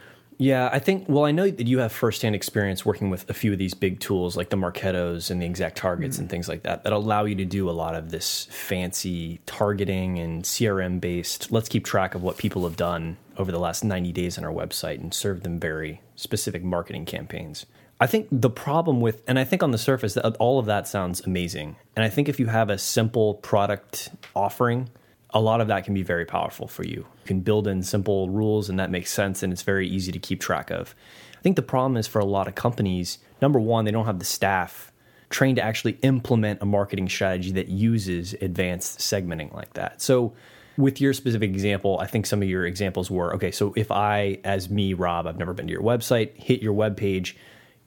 Yeah, 0.41 0.71
I 0.73 0.79
think. 0.79 1.07
Well, 1.09 1.25
I 1.25 1.33
know 1.33 1.51
that 1.51 1.67
you 1.67 1.81
have 1.81 1.91
firsthand 1.91 2.37
experience 2.37 2.87
working 2.87 3.11
with 3.11 3.29
a 3.29 3.35
few 3.35 3.53
of 3.53 3.59
these 3.59 3.75
big 3.75 3.99
tools 3.99 4.37
like 4.37 4.51
the 4.51 4.57
Marketos 4.57 5.33
and 5.33 5.43
the 5.43 5.47
Exact 5.47 5.77
Targets 5.77 6.19
and 6.19 6.29
mm. 6.29 6.31
things 6.31 6.49
like 6.49 6.63
that 6.63 6.85
that 6.85 6.93
allow 6.93 7.25
you 7.25 7.35
to 7.35 7.45
do 7.45 7.69
a 7.69 7.73
lot 7.73 7.97
of 7.97 8.11
this 8.11 8.47
fancy 8.51 9.41
targeting 9.47 10.21
and 10.21 10.45
CRM 10.45 11.01
based. 11.01 11.51
Let's 11.51 11.69
keep 11.69 11.85
track 11.85 12.15
of 12.15 12.23
what 12.23 12.39
people 12.39 12.63
have 12.63 12.77
done 12.77 13.17
over 13.37 13.51
the 13.51 13.59
last 13.59 13.83
90 13.83 14.13
days 14.13 14.39
on 14.39 14.45
our 14.45 14.53
website 14.53 15.01
and 15.01 15.13
serve 15.13 15.43
them 15.43 15.59
very 15.59 16.03
specific 16.15 16.63
marketing 16.63 17.05
campaigns. 17.05 17.67
I 18.01 18.07
think 18.07 18.29
the 18.31 18.51
problem 18.51 19.01
with, 19.01 19.23
and 19.27 19.39
I 19.39 19.45
think 19.45 19.63
on 19.63 19.73
the 19.73 19.79
surface, 19.79 20.15
that 20.15 20.25
all 20.37 20.59
of 20.59 20.67
that 20.67 20.87
sounds 20.87 21.21
amazing. 21.21 21.77
And 21.97 22.05
I 22.05 22.09
think 22.09 22.29
if 22.29 22.39
you 22.39 22.47
have 22.47 22.71
a 22.71 22.79
simple 22.79 23.35
product 23.35 24.11
offering, 24.37 24.89
a 25.31 25.41
lot 25.41 25.61
of 25.61 25.69
that 25.69 25.85
can 25.85 25.95
be 25.95 26.03
very 26.03 26.25
powerful 26.25 26.69
for 26.69 26.85
you. 26.85 26.99
You 26.99 27.27
can 27.27 27.41
build 27.41 27.67
in 27.67 27.83
simple 27.83 28.31
rules, 28.31 28.69
and 28.69 28.79
that 28.79 28.91
makes 28.91 29.11
sense, 29.11 29.43
and 29.43 29.53
it's 29.53 29.63
very 29.63 29.89
easy 29.89 30.13
to 30.13 30.19
keep 30.19 30.41
track 30.41 30.71
of. 30.71 30.95
I 31.37 31.41
think 31.43 31.57
the 31.57 31.63
problem 31.63 31.97
is 31.97 32.07
for 32.07 32.21
a 32.21 32.25
lot 32.25 32.47
of 32.47 32.55
companies, 32.55 33.19
number 33.43 33.59
one, 33.59 33.85
they 33.85 33.91
don't 33.91 34.07
have 34.07 34.21
the 34.21 34.25
staff 34.25 34.93
trained 35.29 35.57
to 35.57 35.63
actually 35.63 35.99
implement 36.03 36.63
a 36.63 36.67
marketing 36.67 37.09
strategy 37.09 37.53
that 37.53 37.69
uses 37.69 38.33
advanced 38.35 39.01
segmenting 39.01 39.53
like 39.53 39.75
that. 39.75 40.01
So, 40.01 40.35
with 40.79 41.01
your 41.01 41.13
specific 41.13 41.51
example, 41.51 41.99
I 42.01 42.07
think 42.07 42.25
some 42.25 42.41
of 42.41 42.49
your 42.49 42.65
examples 42.65 43.11
were 43.11 43.35
okay, 43.35 43.51
so 43.51 43.73
if 43.77 43.91
I, 43.91 44.39
as 44.45 44.71
me, 44.71 44.95
Rob, 44.95 45.27
I've 45.27 45.37
never 45.37 45.53
been 45.53 45.67
to 45.67 45.73
your 45.73 45.83
website, 45.83 46.37
hit 46.37 46.63
your 46.63 46.73
web 46.73 46.97
page, 46.97 47.37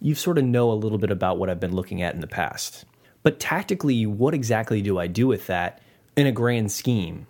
you 0.02 0.16
sort 0.16 0.38
of 0.38 0.44
know 0.44 0.72
a 0.72 0.74
little 0.74 0.98
bit 0.98 1.12
about 1.12 1.38
what 1.38 1.50
I've 1.50 1.60
been 1.60 1.76
looking 1.76 2.02
at 2.02 2.14
in 2.14 2.22
the 2.22 2.28
past. 2.28 2.86
But 3.24 3.40
tactically, 3.40 4.06
what 4.06 4.34
exactly 4.34 4.82
do 4.82 4.98
I 4.98 5.08
do 5.08 5.28
with 5.28 5.48
that 5.48 5.82
in 6.18 6.28
a 6.28 6.32
grand 6.32 6.72
scheme? 6.72 7.28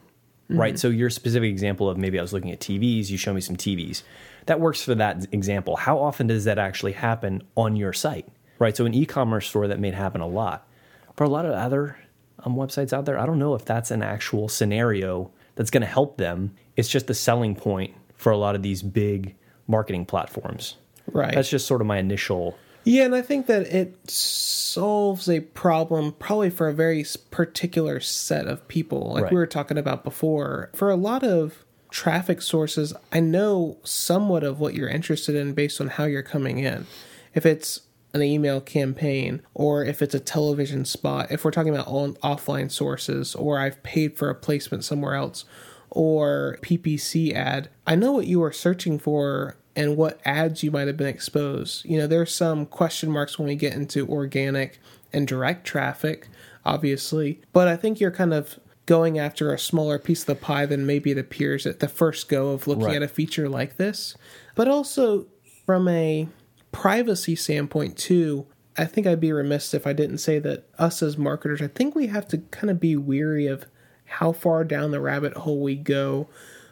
right? 0.57 0.79
So 0.79 0.89
your 0.89 1.09
specific 1.09 1.49
example 1.49 1.89
of 1.89 1.97
maybe 1.97 2.19
I 2.19 2.21
was 2.21 2.33
looking 2.33 2.51
at 2.51 2.59
TVs, 2.59 3.09
you 3.09 3.17
show 3.17 3.33
me 3.33 3.41
some 3.41 3.55
TVs. 3.55 4.03
That 4.45 4.59
works 4.59 4.83
for 4.83 4.95
that 4.95 5.27
example. 5.31 5.75
How 5.75 5.99
often 5.99 6.27
does 6.27 6.45
that 6.45 6.59
actually 6.59 6.93
happen 6.93 7.43
on 7.55 7.75
your 7.75 7.93
site? 7.93 8.27
Right? 8.59 8.75
So 8.75 8.85
an 8.85 8.93
e-commerce 8.93 9.47
store 9.47 9.67
that 9.67 9.79
may 9.79 9.91
happen 9.91 10.21
a 10.21 10.27
lot. 10.27 10.67
For 11.15 11.23
a 11.23 11.29
lot 11.29 11.45
of 11.45 11.51
other 11.51 11.97
um, 12.39 12.55
websites 12.55 12.93
out 12.93 13.05
there, 13.05 13.17
I 13.17 13.25
don't 13.25 13.39
know 13.39 13.55
if 13.55 13.65
that's 13.65 13.91
an 13.91 14.03
actual 14.03 14.49
scenario 14.49 15.31
that's 15.55 15.71
going 15.71 15.81
to 15.81 15.87
help 15.87 16.17
them. 16.17 16.53
It's 16.75 16.89
just 16.89 17.07
the 17.07 17.13
selling 17.13 17.55
point 17.55 17.93
for 18.15 18.31
a 18.31 18.37
lot 18.37 18.55
of 18.55 18.61
these 18.61 18.81
big 18.81 19.35
marketing 19.67 20.05
platforms. 20.05 20.77
Right. 21.13 21.33
That's 21.33 21.49
just 21.49 21.67
sort 21.67 21.81
of 21.81 21.87
my 21.87 21.97
initial 21.97 22.57
Yeah, 22.83 23.03
and 23.05 23.13
I 23.15 23.21
think 23.21 23.45
that 23.45 23.67
it 23.67 24.09
solves 24.09 25.29
a 25.29 25.41
problem 25.41 26.13
probably 26.13 26.49
for 26.49 26.67
a 26.67 26.73
very 26.73 27.05
particular 27.29 27.99
set 27.99 28.47
of 28.47 28.67
people, 28.67 29.11
like 29.13 29.23
Right. 29.25 29.31
we 29.33 29.37
were 29.37 29.47
talking 29.47 29.77
about 29.77 30.03
before. 30.03 30.69
For 30.73 30.89
a 30.89 30.95
lot 30.95 31.23
of 31.23 31.63
traffic 31.91 32.41
sources, 32.41 32.93
I 33.11 33.19
know 33.19 33.77
somewhat 33.83 34.43
of 34.43 34.59
what 34.59 34.73
you're 34.73 34.89
interested 34.89 35.35
in 35.35 35.53
based 35.53 35.79
on 35.79 35.87
how 35.89 36.05
you're 36.05 36.23
coming 36.23 36.57
in. 36.59 36.87
If 37.35 37.45
it's 37.45 37.81
an 38.13 38.21
email 38.23 38.59
campaign 38.59 39.41
or 39.53 39.85
if 39.85 40.01
it's 40.01 40.15
a 40.15 40.19
television 40.19 40.83
spot, 40.85 41.31
if 41.31 41.45
we're 41.45 41.51
talking 41.51 41.73
about 41.73 41.87
on 41.87 42.15
offline 42.15 42.71
sources 42.71 43.35
or 43.35 43.59
I've 43.59 43.81
paid 43.83 44.17
for 44.17 44.29
a 44.29 44.35
placement 44.35 44.83
somewhere 44.83 45.15
else 45.15 45.45
or 45.89 46.57
PPC 46.61 47.33
ad, 47.33 47.69
I 47.85 47.95
know 47.95 48.11
what 48.13 48.27
you 48.27 48.41
are 48.43 48.51
searching 48.51 48.97
for 48.97 49.57
and 49.75 49.95
what 49.97 50.19
ads 50.25 50.63
you 50.63 50.71
might 50.71 50.87
have 50.87 50.97
been 50.97 51.07
exposed. 51.07 51.85
You 51.85 51.97
know, 51.97 52.07
there's 52.07 52.33
some 52.33 52.65
question 52.65 53.09
marks 53.11 53.39
when 53.39 53.47
we 53.47 53.55
get 53.55 53.73
into 53.73 54.07
organic 54.07 54.79
and 55.13 55.27
direct 55.27 55.65
traffic, 55.65 56.27
obviously, 56.65 57.41
but 57.53 57.67
I 57.67 57.75
think 57.75 57.99
you're 57.99 58.11
kind 58.11 58.33
of 58.33 58.59
going 58.85 59.17
after 59.19 59.53
a 59.53 59.59
smaller 59.59 59.97
piece 59.99 60.21
of 60.21 60.27
the 60.27 60.35
pie 60.35 60.65
than 60.65 60.85
maybe 60.85 61.11
it 61.11 61.17
appears 61.17 61.65
at 61.65 61.79
the 61.79 61.87
first 61.87 62.27
go 62.27 62.49
of 62.49 62.67
looking 62.67 62.85
Right. 62.85 62.95
at 62.97 63.03
a 63.03 63.07
feature 63.07 63.47
like 63.47 63.77
this. 63.77 64.15
But 64.55 64.67
also 64.67 65.27
from 65.65 65.87
a 65.87 66.27
privacy 66.71 67.35
standpoint 67.35 67.97
too, 67.97 68.45
I 68.77 68.85
think 68.85 69.05
I'd 69.05 69.19
be 69.19 69.31
remiss 69.31 69.73
if 69.73 69.85
I 69.85 69.93
didn't 69.93 70.17
say 70.17 70.39
that 70.39 70.65
us 70.77 71.03
as 71.03 71.17
marketers, 71.17 71.61
I 71.61 71.67
think 71.67 71.93
we 71.95 72.07
have 72.07 72.27
to 72.29 72.39
kind 72.51 72.69
of 72.71 72.79
be 72.79 72.95
weary 72.95 73.47
of 73.47 73.65
how 74.05 74.31
far 74.31 74.63
down 74.63 74.91
the 74.91 74.99
rabbit 74.99 75.33
hole 75.37 75.61
we 75.61 75.75
go 75.75 76.27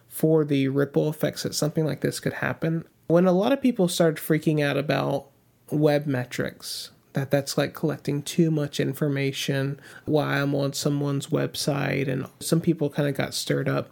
for 0.09 0.43
the 0.43 0.67
ripple 0.67 1.09
effects 1.09 1.43
that 1.43 1.55
something 1.55 1.85
like 1.85 2.01
this 2.01 2.19
could 2.19 2.33
happen. 2.33 2.83
When 3.07 3.25
a 3.25 3.31
lot 3.31 3.53
of 3.53 3.61
people 3.61 3.87
started 3.87 4.21
freaking 4.21 4.61
out 4.61 4.75
about 4.75 5.27
web 5.71 6.05
metrics, 6.05 6.91
that 7.13 7.31
that's 7.31 7.57
like 7.57 7.73
collecting 7.73 8.21
too 8.21 8.51
much 8.51 8.79
information 8.79 9.79
while 10.05 10.27
I'm 10.27 10.53
on 10.53 10.73
someone's 10.73 11.27
website, 11.27 12.07
and 12.07 12.27
some 12.39 12.59
people 12.61 12.89
kind 12.89 13.07
of 13.07 13.15
got 13.15 13.33
stirred 13.33 13.69
up. 13.69 13.89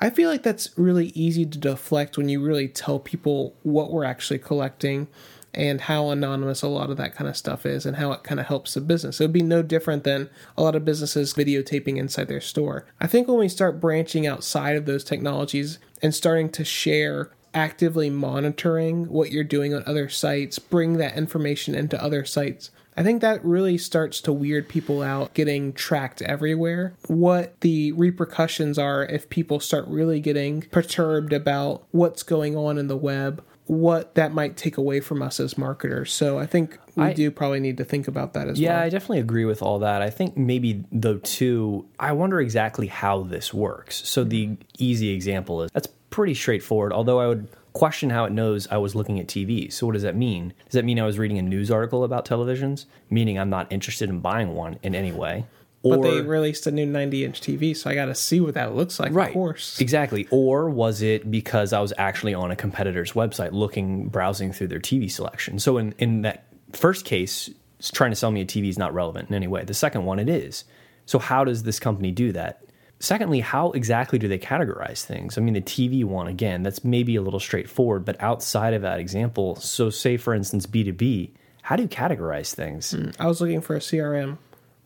I 0.00 0.10
feel 0.10 0.30
like 0.30 0.42
that's 0.42 0.70
really 0.78 1.08
easy 1.08 1.44
to 1.44 1.58
deflect 1.58 2.16
when 2.16 2.28
you 2.28 2.42
really 2.42 2.68
tell 2.68 2.98
people 2.98 3.54
what 3.62 3.92
we're 3.92 4.04
actually 4.04 4.38
collecting 4.38 5.08
and 5.54 5.82
how 5.82 6.10
anonymous 6.10 6.62
a 6.62 6.68
lot 6.68 6.90
of 6.90 6.96
that 6.96 7.14
kind 7.14 7.28
of 7.28 7.36
stuff 7.36 7.66
is 7.66 7.84
and 7.86 7.96
how 7.96 8.12
it 8.12 8.22
kind 8.22 8.40
of 8.40 8.46
helps 8.46 8.74
the 8.74 8.80
business. 8.80 9.20
It 9.20 9.24
would 9.24 9.32
be 9.32 9.42
no 9.42 9.62
different 9.62 10.04
than 10.04 10.30
a 10.56 10.62
lot 10.62 10.76
of 10.76 10.84
businesses 10.84 11.34
videotaping 11.34 11.96
inside 11.96 12.28
their 12.28 12.40
store. 12.40 12.86
I 13.00 13.06
think 13.06 13.28
when 13.28 13.38
we 13.38 13.48
start 13.48 13.80
branching 13.80 14.26
outside 14.26 14.76
of 14.76 14.86
those 14.86 15.04
technologies 15.04 15.78
and 16.02 16.14
starting 16.14 16.50
to 16.50 16.64
share 16.64 17.30
actively 17.52 18.10
monitoring 18.10 19.08
what 19.08 19.32
you're 19.32 19.44
doing 19.44 19.74
on 19.74 19.82
other 19.86 20.08
sites, 20.08 20.58
bring 20.58 20.98
that 20.98 21.16
information 21.16 21.74
into 21.74 22.02
other 22.02 22.24
sites. 22.24 22.70
I 22.96 23.02
think 23.02 23.20
that 23.22 23.44
really 23.44 23.78
starts 23.78 24.20
to 24.22 24.32
weird 24.32 24.68
people 24.68 25.02
out 25.02 25.32
getting 25.32 25.72
tracked 25.72 26.22
everywhere. 26.22 26.94
What 27.06 27.58
the 27.60 27.92
repercussions 27.92 28.78
are 28.78 29.04
if 29.04 29.30
people 29.30 29.58
start 29.58 29.86
really 29.88 30.20
getting 30.20 30.62
perturbed 30.70 31.32
about 31.32 31.84
what's 31.92 32.22
going 32.22 32.56
on 32.56 32.78
in 32.78 32.88
the 32.88 32.96
web, 32.96 33.42
what 33.70 34.16
that 34.16 34.34
might 34.34 34.56
take 34.56 34.76
away 34.76 34.98
from 34.98 35.22
us 35.22 35.38
as 35.38 35.56
marketers. 35.56 36.12
So 36.12 36.40
I 36.40 36.44
think 36.46 36.76
we 36.96 37.04
I- 37.04 37.12
do 37.12 37.30
probably 37.30 37.60
need 37.60 37.76
to 37.76 37.84
think 37.84 38.08
about 38.08 38.32
that 38.32 38.48
as 38.48 38.58
Yeah, 38.58 38.70
well. 38.70 38.78
Yeah, 38.80 38.84
I 38.84 38.88
definitely 38.88 39.20
agree 39.20 39.44
with 39.44 39.62
all 39.62 39.78
that. 39.78 40.02
I 40.02 40.10
think 40.10 40.36
maybe 40.36 40.84
though 40.90 41.18
too, 41.18 41.86
I 42.00 42.10
wonder 42.10 42.40
exactly 42.40 42.88
how 42.88 43.22
this 43.22 43.54
works. 43.54 44.02
So 44.08 44.24
the 44.24 44.56
easy 44.78 45.10
example 45.10 45.62
is 45.62 45.70
that's 45.70 45.86
pretty 46.10 46.34
straightforward. 46.34 46.92
Although 46.92 47.20
I 47.20 47.28
would 47.28 47.46
question 47.72 48.10
how 48.10 48.24
it 48.24 48.32
knows 48.32 48.66
I 48.72 48.76
was 48.78 48.96
looking 48.96 49.20
at 49.20 49.28
TV. 49.28 49.70
So 49.72 49.86
what 49.86 49.92
does 49.92 50.02
that 50.02 50.16
mean? 50.16 50.52
Does 50.64 50.72
that 50.72 50.84
mean 50.84 50.98
I 50.98 51.06
was 51.06 51.20
reading 51.20 51.38
a 51.38 51.42
news 51.42 51.70
article 51.70 52.02
about 52.02 52.24
televisions, 52.26 52.86
meaning 53.08 53.38
I'm 53.38 53.50
not 53.50 53.70
interested 53.70 54.08
in 54.08 54.18
buying 54.18 54.56
one 54.56 54.80
in 54.82 54.96
any 54.96 55.12
way? 55.12 55.46
But 55.82 56.02
they 56.02 56.20
released 56.20 56.66
a 56.66 56.70
new 56.70 56.84
90 56.84 57.24
inch 57.24 57.40
TV, 57.40 57.76
so 57.76 57.88
I 57.88 57.94
got 57.94 58.06
to 58.06 58.14
see 58.14 58.40
what 58.40 58.54
that 58.54 58.74
looks 58.74 59.00
like, 59.00 59.12
of 59.12 59.32
course. 59.32 59.80
Exactly. 59.80 60.28
Or 60.30 60.68
was 60.68 61.00
it 61.00 61.30
because 61.30 61.72
I 61.72 61.80
was 61.80 61.92
actually 61.96 62.34
on 62.34 62.50
a 62.50 62.56
competitor's 62.56 63.12
website 63.12 63.52
looking, 63.52 64.08
browsing 64.08 64.52
through 64.52 64.68
their 64.68 64.80
TV 64.80 65.10
selection? 65.10 65.58
So 65.58 65.78
in, 65.78 65.94
in 65.98 66.22
that 66.22 66.44
first 66.72 67.04
case, 67.04 67.48
trying 67.92 68.10
to 68.10 68.16
sell 68.16 68.30
me 68.30 68.42
a 68.42 68.44
TV 68.44 68.68
is 68.68 68.78
not 68.78 68.92
relevant 68.92 69.30
in 69.30 69.34
any 69.34 69.46
way. 69.46 69.64
The 69.64 69.74
second 69.74 70.04
one, 70.04 70.18
it 70.18 70.28
is. 70.28 70.64
So 71.06 71.18
how 71.18 71.44
does 71.44 71.62
this 71.62 71.80
company 71.80 72.10
do 72.10 72.32
that? 72.32 72.62
Secondly, 72.98 73.40
how 73.40 73.70
exactly 73.72 74.18
do 74.18 74.28
they 74.28 74.38
categorize 74.38 75.02
things? 75.04 75.38
I 75.38 75.40
mean, 75.40 75.54
the 75.54 75.62
TV 75.62 76.04
one, 76.04 76.26
again, 76.26 76.62
that's 76.62 76.84
maybe 76.84 77.16
a 77.16 77.22
little 77.22 77.40
straightforward, 77.40 78.04
but 78.04 78.20
outside 78.22 78.74
of 78.74 78.82
that 78.82 79.00
example, 79.00 79.56
so 79.56 79.88
say 79.88 80.18
for 80.18 80.34
instance, 80.34 80.66
B2B, 80.66 81.30
how 81.62 81.76
do 81.76 81.82
you 81.82 81.88
categorize 81.88 82.54
things? 82.54 82.92
Hmm. 82.92 83.10
I 83.18 83.26
was 83.26 83.40
looking 83.40 83.62
for 83.62 83.74
a 83.74 83.78
CRM. 83.78 84.36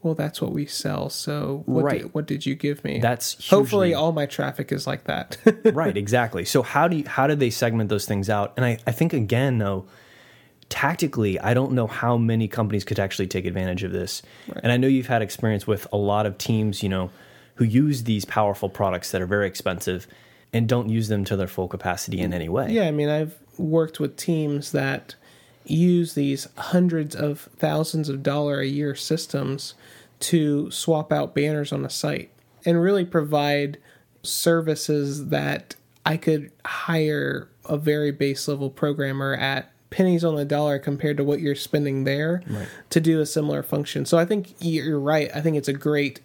Well, 0.05 0.15
that's 0.15 0.41
what 0.41 0.53
we 0.53 0.67
sell. 0.67 1.11
So 1.11 1.63
what, 1.67 1.85
Right. 1.85 2.03
did, 2.03 2.15
what 2.15 2.27
did 2.27 2.47
you 2.47 2.55
give 2.55 2.85
me? 2.85 3.01
That's 3.01 3.49
hopefully 3.49 3.95
all 3.95 4.13
my 4.13 4.27
traffic 4.27 4.71
is 4.71 4.87
like 4.87 5.05
that. 5.05 5.37
right 5.73 5.97
exactly 5.97 6.45
so 6.45 6.63
how 6.63 6.87
do 6.89 6.97
you 6.97 7.05
how 7.07 7.27
do 7.27 7.35
they 7.35 7.51
segment 7.51 7.89
those 7.89 8.05
things 8.07 8.29
out 8.29 8.53
and 8.57 8.65
i, 8.65 8.79
I 8.87 8.93
think 8.93 9.13
again 9.13 9.59
though 9.59 9.87
tactically 10.69 11.39
i 11.41 11.55
don't 11.55 11.73
know 11.73 11.87
how 11.87 12.17
many 12.17 12.49
companies 12.49 12.85
could 12.85 12.99
actually 12.99 13.27
take 13.27 13.45
advantage 13.47 13.83
of 13.83 13.93
this 13.93 14.23
and 14.63 14.71
i 14.71 14.77
know 14.77 14.87
you've 14.87 15.07
had 15.07 15.23
experience 15.23 15.67
with 15.67 15.87
a 15.93 15.97
lot 15.97 16.27
of 16.27 16.39
teams 16.39 16.83
you 16.83 16.89
know 16.89 17.11
who 17.57 17.65
use 17.65 18.05
these 18.05 18.25
powerful 18.25 18.69
products 18.69 19.11
that 19.11 19.23
are 19.23 19.27
very 19.27 19.47
expensive 19.47 20.07
and 20.53 20.69
don't 20.69 20.89
use 20.89 21.09
them 21.09 21.25
to 21.25 21.37
their 21.37 21.49
full 21.49 21.69
capacity 21.69 22.21
in 22.21 22.31
mm. 22.31 22.35
any 22.35 22.49
way 22.49 22.71
yeah, 22.71 22.85
I 22.85 22.91
mean, 22.91 23.09
I've 23.09 23.37
worked 23.59 24.01
with 24.01 24.17
teams 24.17 24.73
that 24.73 25.15
use 25.65 26.15
these 26.15 26.49
hundreds 26.57 27.15
of 27.15 27.49
thousands 27.57 28.09
of 28.09 28.23
dollar 28.23 28.61
a 28.61 28.67
year 28.67 28.95
systems 28.95 29.75
to 30.21 30.71
swap 30.71 31.13
out 31.13 31.35
banners 31.35 31.73
on 31.73 31.85
a 31.85 31.91
site 31.91 32.31
and 32.65 32.81
really 32.81 33.05
provide 33.05 33.79
services 34.23 35.29
that 35.29 35.75
I 36.07 36.17
could 36.17 36.51
hire 36.65 37.49
a 37.65 37.77
very 37.77 38.11
base 38.11 38.47
level 38.49 38.71
programmer 38.71 39.35
at 39.35 39.71
pennies 39.91 40.25
on 40.25 40.35
the 40.35 40.45
dollar 40.45 40.79
compared 40.79 41.17
to 41.17 41.25
what 41.25 41.41
you're 41.41 41.55
spending 41.55 42.05
there 42.05 42.43
to 42.91 43.01
do 43.01 43.21
a 43.21 43.27
similar 43.27 43.63
function. 43.63 44.05
So 44.05 44.19
I 44.19 44.25
think 44.25 44.55
you're 44.59 44.99
right. 44.99 45.31
I 45.35 45.41
think 45.41 45.57
it's 45.57 45.69
a 45.69 45.73
great 45.73 46.21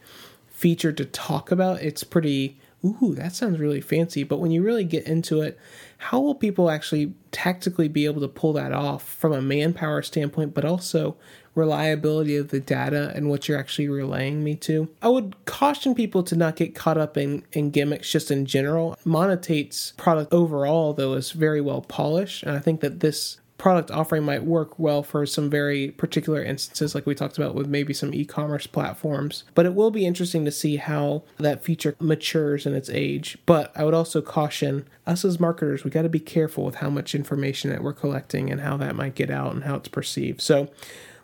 feature 0.47 0.91
to 0.91 1.05
talk 1.05 1.51
about. 1.51 1.81
It's 1.81 2.03
pretty, 2.03 2.59
ooh, 2.83 3.13
that 3.15 3.33
sounds 3.33 3.59
really 3.59 3.81
fancy. 3.81 4.23
But 4.23 4.39
when 4.39 4.51
you 4.51 4.63
really 4.63 4.83
get 4.83 5.05
into 5.05 5.41
it, 5.41 5.57
how 5.97 6.19
will 6.19 6.35
people 6.35 6.69
actually 6.69 7.13
tactically 7.31 7.87
be 7.87 8.05
able 8.05 8.21
to 8.21 8.27
pull 8.27 8.53
that 8.53 8.71
off 8.71 9.03
from 9.03 9.33
a 9.33 9.41
manpower 9.41 10.01
standpoint, 10.01 10.53
but 10.53 10.65
also 10.65 11.17
reliability 11.55 12.37
of 12.37 12.49
the 12.49 12.59
data 12.59 13.11
and 13.15 13.29
what 13.29 13.47
you're 13.47 13.59
actually 13.59 13.89
relaying 13.89 14.43
me 14.43 14.55
to? 14.55 14.89
I 15.01 15.09
would 15.09 15.35
caution 15.45 15.93
people 15.93 16.23
to 16.23 16.35
not 16.35 16.55
get 16.55 16.75
caught 16.75 16.97
up 16.97 17.17
in, 17.17 17.43
in 17.51 17.71
gimmicks 17.71 18.11
just 18.11 18.31
in 18.31 18.45
general. 18.45 18.97
Monetate's 19.03 19.93
product 19.97 20.33
overall, 20.33 20.93
though, 20.93 21.13
is 21.13 21.31
very 21.31 21.61
well 21.61 21.81
polished. 21.81 22.43
And 22.43 22.55
I 22.55 22.59
think 22.59 22.79
that 22.81 23.01
this 23.01 23.39
product 23.59 23.91
offering 23.91 24.23
might 24.23 24.43
work 24.43 24.79
well 24.79 25.03
for 25.03 25.25
some 25.25 25.49
very 25.49 25.91
particular 25.91 26.41
instances 26.41 26.95
like 26.95 27.05
we 27.05 27.13
talked 27.13 27.37
about 27.37 27.53
with 27.53 27.67
maybe 27.67 27.93
some 27.93 28.13
e-commerce 28.13 28.65
platforms. 28.65 29.43
But 29.53 29.67
it 29.67 29.75
will 29.75 29.91
be 29.91 30.07
interesting 30.07 30.45
to 30.45 30.51
see 30.51 30.77
how 30.77 31.23
that 31.37 31.63
feature 31.63 31.95
matures 31.99 32.65
in 32.65 32.73
its 32.73 32.89
age. 32.89 33.37
But 33.45 33.71
i 33.75 33.83
would 33.83 33.93
also 33.93 34.21
caution 34.21 34.87
us 35.05 35.23
as 35.23 35.39
marketers 35.39 35.83
we 35.83 35.91
got 35.91 36.03
to 36.03 36.09
be 36.09 36.19
careful 36.19 36.63
with 36.63 36.75
how 36.75 36.89
much 36.89 37.13
information 37.13 37.69
that 37.69 37.83
we're 37.83 37.93
collecting 37.93 38.49
and 38.49 38.61
how 38.61 38.77
that 38.77 38.95
might 38.95 39.15
get 39.15 39.29
out 39.29 39.53
and 39.53 39.65
how 39.65 39.75
it's 39.75 39.89
perceived. 39.89 40.41
So 40.41 40.69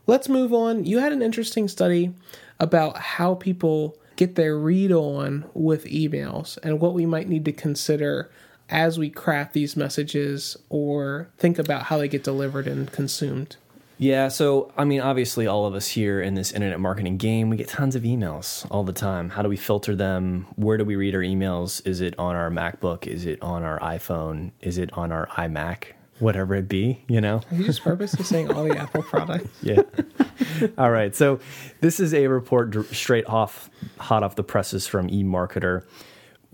let's 0.06 0.30
move 0.30 0.54
on. 0.54 0.86
You 0.86 1.00
had 1.00 1.14
an 1.14 1.22
interesting 1.22 1.68
study 1.68 2.14
about 2.60 2.98
how 2.98 3.36
people 3.36 3.98
get 4.18 4.36
their 4.36 4.58
read 4.58 4.92
on 4.92 5.46
with 5.54 5.86
emails 5.86 6.58
and 6.64 6.80
what 6.80 6.94
we 6.94 7.06
might 7.06 7.28
need 7.28 7.46
to 7.46 7.52
consider 7.52 8.30
as 8.70 8.98
we 8.98 9.10
craft 9.10 9.54
these 9.54 9.76
messages 9.76 10.58
or 10.70 11.30
think 11.38 11.60
about 11.60 11.84
how 11.84 11.98
they 11.98 12.08
get 12.08 12.24
delivered 12.24 12.68
and 12.68 12.92
consumed. 12.92 13.58
Yeah, 13.98 14.28
so 14.28 14.72
I 14.78 14.84
mean, 14.84 15.00
obviously, 15.02 15.48
all 15.48 15.66
of 15.66 15.74
us 15.74 15.88
here 15.88 16.22
in 16.22 16.36
this 16.36 16.52
internet 16.52 16.80
marketing 16.80 17.18
game, 17.18 17.50
we 17.50 17.58
get 17.58 17.70
tons 17.70 17.96
of 17.96 18.04
emails 18.04 18.68
all 18.70 18.84
the 18.84 18.94
time. 18.94 19.30
How 19.30 19.42
do 19.42 19.50
we 19.50 19.56
filter 19.56 19.96
them? 19.96 20.48
Where 20.56 20.78
do 20.78 20.84
we 20.84 20.96
read 20.96 21.16
our 21.16 21.22
emails? 21.22 21.86
Is 21.88 22.02
it 22.02 22.18
on 22.20 22.36
our 22.36 22.50
MacBook? 22.50 23.08
Is 23.08 23.26
it 23.26 23.42
on 23.42 23.64
our 23.64 23.80
iPhone? 23.80 24.52
Is 24.62 24.78
it 24.78 24.92
on 24.94 25.12
our 25.12 25.28
iMac? 25.28 25.94
Whatever 26.20 26.56
it 26.56 26.70
be, 26.70 27.04
you 27.08 27.20
know? 27.20 27.42
Are 27.52 27.56
you 27.56 27.66
just 27.66 27.84
purposely 27.84 28.24
saying 28.24 28.52
all 28.52 28.64
the 28.64 28.78
Apple 28.78 29.04
products? 29.04 29.50
Yeah. 29.62 29.82
all 30.78 30.92
right. 30.92 31.14
So 31.16 31.40
this 31.82 32.00
is 32.00 32.14
a 32.14 32.28
report 32.28 32.74
straight 32.94 33.26
off, 33.28 33.70
hot 33.98 34.24
off 34.24 34.36
the 34.36 34.44
presses 34.44 34.88
from 34.88 35.10
eMarketer. 35.10 35.84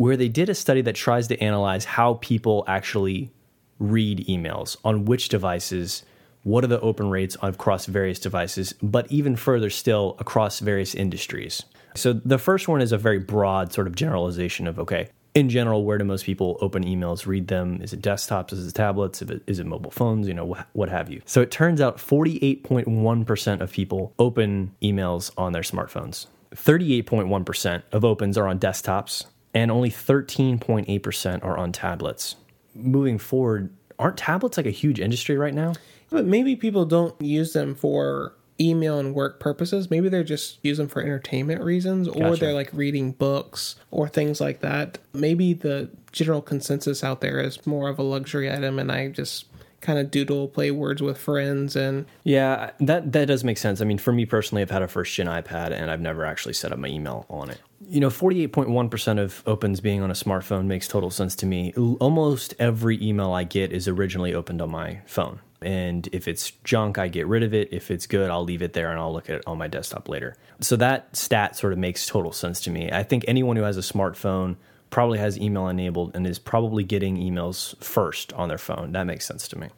Where 0.01 0.17
they 0.17 0.29
did 0.29 0.49
a 0.49 0.55
study 0.55 0.81
that 0.81 0.95
tries 0.95 1.27
to 1.27 1.39
analyze 1.43 1.85
how 1.85 2.15
people 2.15 2.63
actually 2.67 3.31
read 3.77 4.25
emails 4.27 4.75
on 4.83 5.05
which 5.05 5.29
devices, 5.29 6.01
what 6.41 6.63
are 6.63 6.67
the 6.67 6.81
open 6.81 7.07
rates 7.11 7.37
across 7.43 7.85
various 7.85 8.17
devices, 8.17 8.73
but 8.81 9.05
even 9.11 9.35
further 9.35 9.69
still 9.69 10.15
across 10.17 10.59
various 10.59 10.95
industries. 10.95 11.61
So 11.93 12.13
the 12.13 12.39
first 12.39 12.67
one 12.67 12.81
is 12.81 12.91
a 12.91 12.97
very 12.97 13.19
broad 13.19 13.71
sort 13.73 13.85
of 13.85 13.93
generalization 13.93 14.65
of 14.65 14.79
okay, 14.79 15.09
in 15.35 15.49
general, 15.49 15.85
where 15.85 15.99
do 15.99 16.03
most 16.03 16.25
people 16.25 16.57
open 16.61 16.83
emails, 16.83 17.27
read 17.27 17.47
them? 17.47 17.79
Is 17.79 17.93
it 17.93 18.01
desktops? 18.01 18.53
Is 18.53 18.67
it 18.67 18.73
tablets? 18.73 19.21
Is 19.45 19.59
it, 19.59 19.67
mobile 19.67 19.91
phones? 19.91 20.27
You 20.27 20.33
know, 20.33 20.55
wh- 20.55 20.75
what 20.75 20.89
have 20.89 21.11
you. 21.11 21.21
So 21.27 21.41
it 21.41 21.51
turns 21.51 21.79
out 21.79 21.97
48.1% 21.97 23.61
of 23.61 23.71
people 23.71 24.15
open 24.17 24.75
emails 24.81 25.29
on 25.37 25.53
their 25.53 25.61
smartphones. 25.61 26.25
38.1% 26.55 27.83
of 27.91 28.03
opens 28.03 28.37
are 28.37 28.47
on 28.47 28.59
desktops, 28.59 29.25
and 29.53 29.71
only 29.71 29.89
13.8% 29.89 31.43
are 31.43 31.57
on 31.57 31.71
tablets. 31.71 32.35
Moving 32.73 33.17
forward, 33.17 33.73
aren't 33.99 34.17
tablets 34.17 34.57
like 34.57 34.65
a 34.65 34.71
huge 34.71 34.99
industry 34.99 35.37
right 35.37 35.53
now? 35.53 35.73
But 36.09 36.25
maybe 36.25 36.55
people 36.55 36.85
don't 36.85 37.19
use 37.21 37.53
them 37.53 37.75
for 37.75 38.33
email 38.59 38.99
and 38.99 39.15
work 39.15 39.39
purposes. 39.39 39.89
Maybe 39.89 40.07
they're 40.09 40.23
just 40.23 40.59
use 40.63 40.77
them 40.77 40.87
for 40.87 41.01
entertainment 41.01 41.63
reasons, 41.63 42.07
or 42.07 42.29
Gotcha. 42.29 42.39
they're 42.39 42.53
like 42.53 42.69
reading 42.73 43.11
books 43.11 43.75
or 43.89 44.07
things 44.07 44.39
like 44.39 44.59
that. 44.61 44.99
Maybe 45.13 45.53
the 45.53 45.89
general 46.11 46.41
consensus 46.41 47.03
out 47.03 47.21
there 47.21 47.39
is 47.39 47.65
more 47.65 47.89
of 47.89 47.97
a 47.97 48.03
luxury 48.03 48.51
item, 48.51 48.77
and 48.77 48.91
I 48.91 49.09
just 49.09 49.45
kind 49.81 49.99
of 49.99 50.11
doodle, 50.11 50.47
play 50.47 50.71
words 50.71 51.01
with 51.01 51.17
friends, 51.17 51.75
and 51.75 52.05
Yeah, 52.23 52.71
that 52.79 53.11
that 53.11 53.27
does 53.27 53.43
make 53.43 53.57
sense. 53.57 53.81
I 53.81 53.85
mean, 53.85 53.97
for 53.97 54.11
me 54.11 54.25
personally, 54.25 54.61
I've 54.61 54.71
had 54.71 54.81
a 54.81 54.87
first 54.87 55.13
gen 55.13 55.27
iPad 55.27 55.71
and 55.71 55.91
I've 55.91 56.01
never 56.01 56.25
actually 56.25 56.53
set 56.53 56.71
up 56.71 56.79
my 56.79 56.87
email 56.87 57.25
on 57.29 57.49
it. 57.49 57.59
You 57.89 57.99
know, 57.99 58.09
48.1% 58.09 59.19
of 59.19 59.43
opens 59.45 59.81
being 59.81 60.01
on 60.01 60.11
a 60.11 60.13
smartphone 60.13 60.65
makes 60.65 60.87
total 60.87 61.09
sense 61.09 61.35
to 61.37 61.45
me. 61.45 61.73
Almost 61.75 62.53
every 62.59 63.03
email 63.03 63.33
I 63.33 63.43
get 63.43 63.71
is 63.71 63.87
originally 63.87 64.33
opened 64.33 64.61
on 64.61 64.69
my 64.69 65.01
phone. 65.05 65.39
And 65.61 66.07
if 66.11 66.27
it's 66.27 66.51
junk, 66.63 66.97
I 66.97 67.07
get 67.07 67.27
rid 67.27 67.43
of 67.43 67.53
it. 67.53 67.69
If 67.71 67.91
it's 67.91 68.07
good, 68.07 68.31
I'll 68.31 68.43
leave 68.43 68.61
it 68.61 68.73
there 68.73 68.91
and 68.91 68.99
I'll 68.99 69.13
look 69.13 69.29
at 69.29 69.37
it 69.37 69.43
on 69.45 69.57
my 69.57 69.67
desktop 69.67 70.09
later. 70.09 70.35
So 70.59 70.75
that 70.77 71.15
stat 71.15 71.55
sort 71.55 71.73
of 71.73 71.79
makes 71.79 72.05
total 72.05 72.31
sense 72.31 72.61
to 72.61 72.71
me. 72.71 72.91
I 72.91 73.03
think 73.03 73.25
anyone 73.27 73.57
who 73.57 73.63
has 73.63 73.77
a 73.77 73.81
smartphone 73.81 74.55
probably 74.91 75.17
has 75.17 75.39
email 75.39 75.67
enabled 75.67 76.15
and 76.15 76.27
is 76.27 76.38
probably 76.38 76.84
getting 76.84 77.17
emails 77.17 77.75
first 77.84 78.32
on 78.34 78.47
their 78.47 78.60
phone. 78.60 78.91
That 78.91 79.06
makes 79.06 79.25
sense 79.25 79.47
to 79.47 79.58
me. 79.58 79.69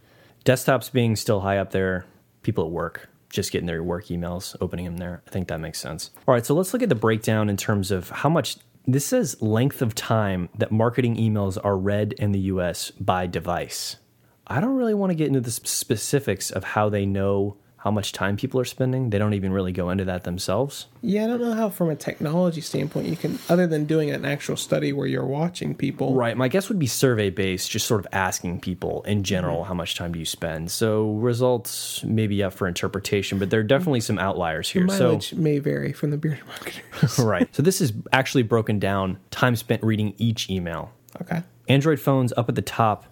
Desktops 0.44 0.92
being 0.92 1.16
still 1.16 1.40
high 1.40 1.58
up 1.58 1.72
there, 1.72 2.06
people 2.42 2.66
at 2.66 2.72
work 2.72 3.10
just 3.34 3.52
getting 3.52 3.66
their 3.66 3.84
work 3.84 4.06
emails, 4.06 4.56
opening 4.62 4.86
them 4.86 4.98
there. 4.98 5.24
I 5.28 5.32
think 5.32 5.48
that 5.48 5.60
makes 5.60 5.80
sense. 5.80 6.12
All 6.28 6.34
right, 6.34 6.46
so 6.46 6.54
let's 6.54 6.72
look 6.72 6.84
at 6.84 6.90
the 6.90 6.96
breakdown 6.96 7.50
in 7.50 7.58
terms 7.58 7.92
of 7.92 8.10
how 8.10 8.30
much 8.30 8.58
this 8.86 9.08
says 9.08 9.42
length 9.42 9.82
of 9.82 9.96
time 9.96 10.50
that 10.58 10.72
marketing 10.72 11.18
emails 11.18 11.58
are 11.64 11.76
read 11.76 12.14
in 12.14 12.32
the 12.32 12.40
US 12.40 12.92
by 12.92 13.28
device. 13.28 13.98
I 14.46 14.62
don't 14.62 14.76
really 14.76 14.94
want 14.94 15.10
to 15.10 15.16
get 15.16 15.28
into 15.28 15.42
the 15.42 15.52
specifics 15.52 16.52
of 16.52 16.64
how 16.64 16.90
they 16.90 17.06
know 17.06 17.58
how 17.84 17.92
much 17.92 18.14
time 18.14 18.38
people 18.38 18.62
are 18.62 18.66
spending. 18.66 19.10
They 19.10 19.18
don't 19.18 19.34
even 19.34 19.52
really 19.52 19.74
go 19.74 19.90
into 19.90 20.06
that 20.06 20.24
themselves. 20.24 20.86
yeah, 21.02 21.26
I 21.26 21.28
don't 21.28 21.42
know 21.42 21.52
how 21.52 21.70
from 21.70 21.90
a 21.90 21.98
technology 21.98 22.62
standpoint 22.62 23.08
you 23.08 23.18
can, 23.18 23.40
other 23.50 23.68
than 23.68 23.84
doing 23.84 24.10
an 24.10 24.24
actual 24.24 24.56
study 24.56 24.94
where 24.94 25.06
you're 25.06 25.26
watching 25.26 25.76
people. 25.76 26.16
Right. 26.16 26.38
My 26.38 26.48
guess 26.48 26.70
would 26.70 26.80
be 26.80 26.88
survey 26.88 27.30
based, 27.30 27.70
just 27.70 27.86
sort 27.86 28.00
of 28.00 28.08
asking 28.14 28.62
people 28.62 29.04
in 29.04 29.26
general 29.26 29.58
mm-hmm. 29.58 29.68
how 29.68 29.74
much 29.74 29.96
time 29.96 30.14
do 30.14 30.20
you 30.20 30.24
spend. 30.24 30.72
So 30.72 31.12
results 31.16 32.06
may 32.06 32.26
be 32.26 32.42
up 32.42 32.54
for 32.54 32.70
interpretation, 32.70 33.38
but 33.38 33.50
there 33.50 33.60
are 33.60 33.64
definitely 33.64 34.00
some 34.00 34.18
outliers 34.18 34.70
here. 34.70 34.88
So 34.88 35.08
Mileage 35.08 35.34
may 35.34 35.60
vary 35.60 35.92
from 35.92 36.12
the 36.12 36.18
bearded 36.18 36.48
marketers. 36.48 37.20
right. 37.20 37.54
So 37.54 37.62
this 37.62 37.82
is 37.82 37.92
actually 38.14 38.44
broken 38.44 38.80
down 38.80 39.18
time 39.30 39.58
spent 39.58 39.84
reading 39.84 40.14
each 40.18 40.50
email. 40.50 40.94
okay. 41.22 41.44
Android 41.68 42.00
phones 42.00 42.32
up 42.38 42.48
at 42.48 42.56
the 42.56 42.62
top, 42.62 43.08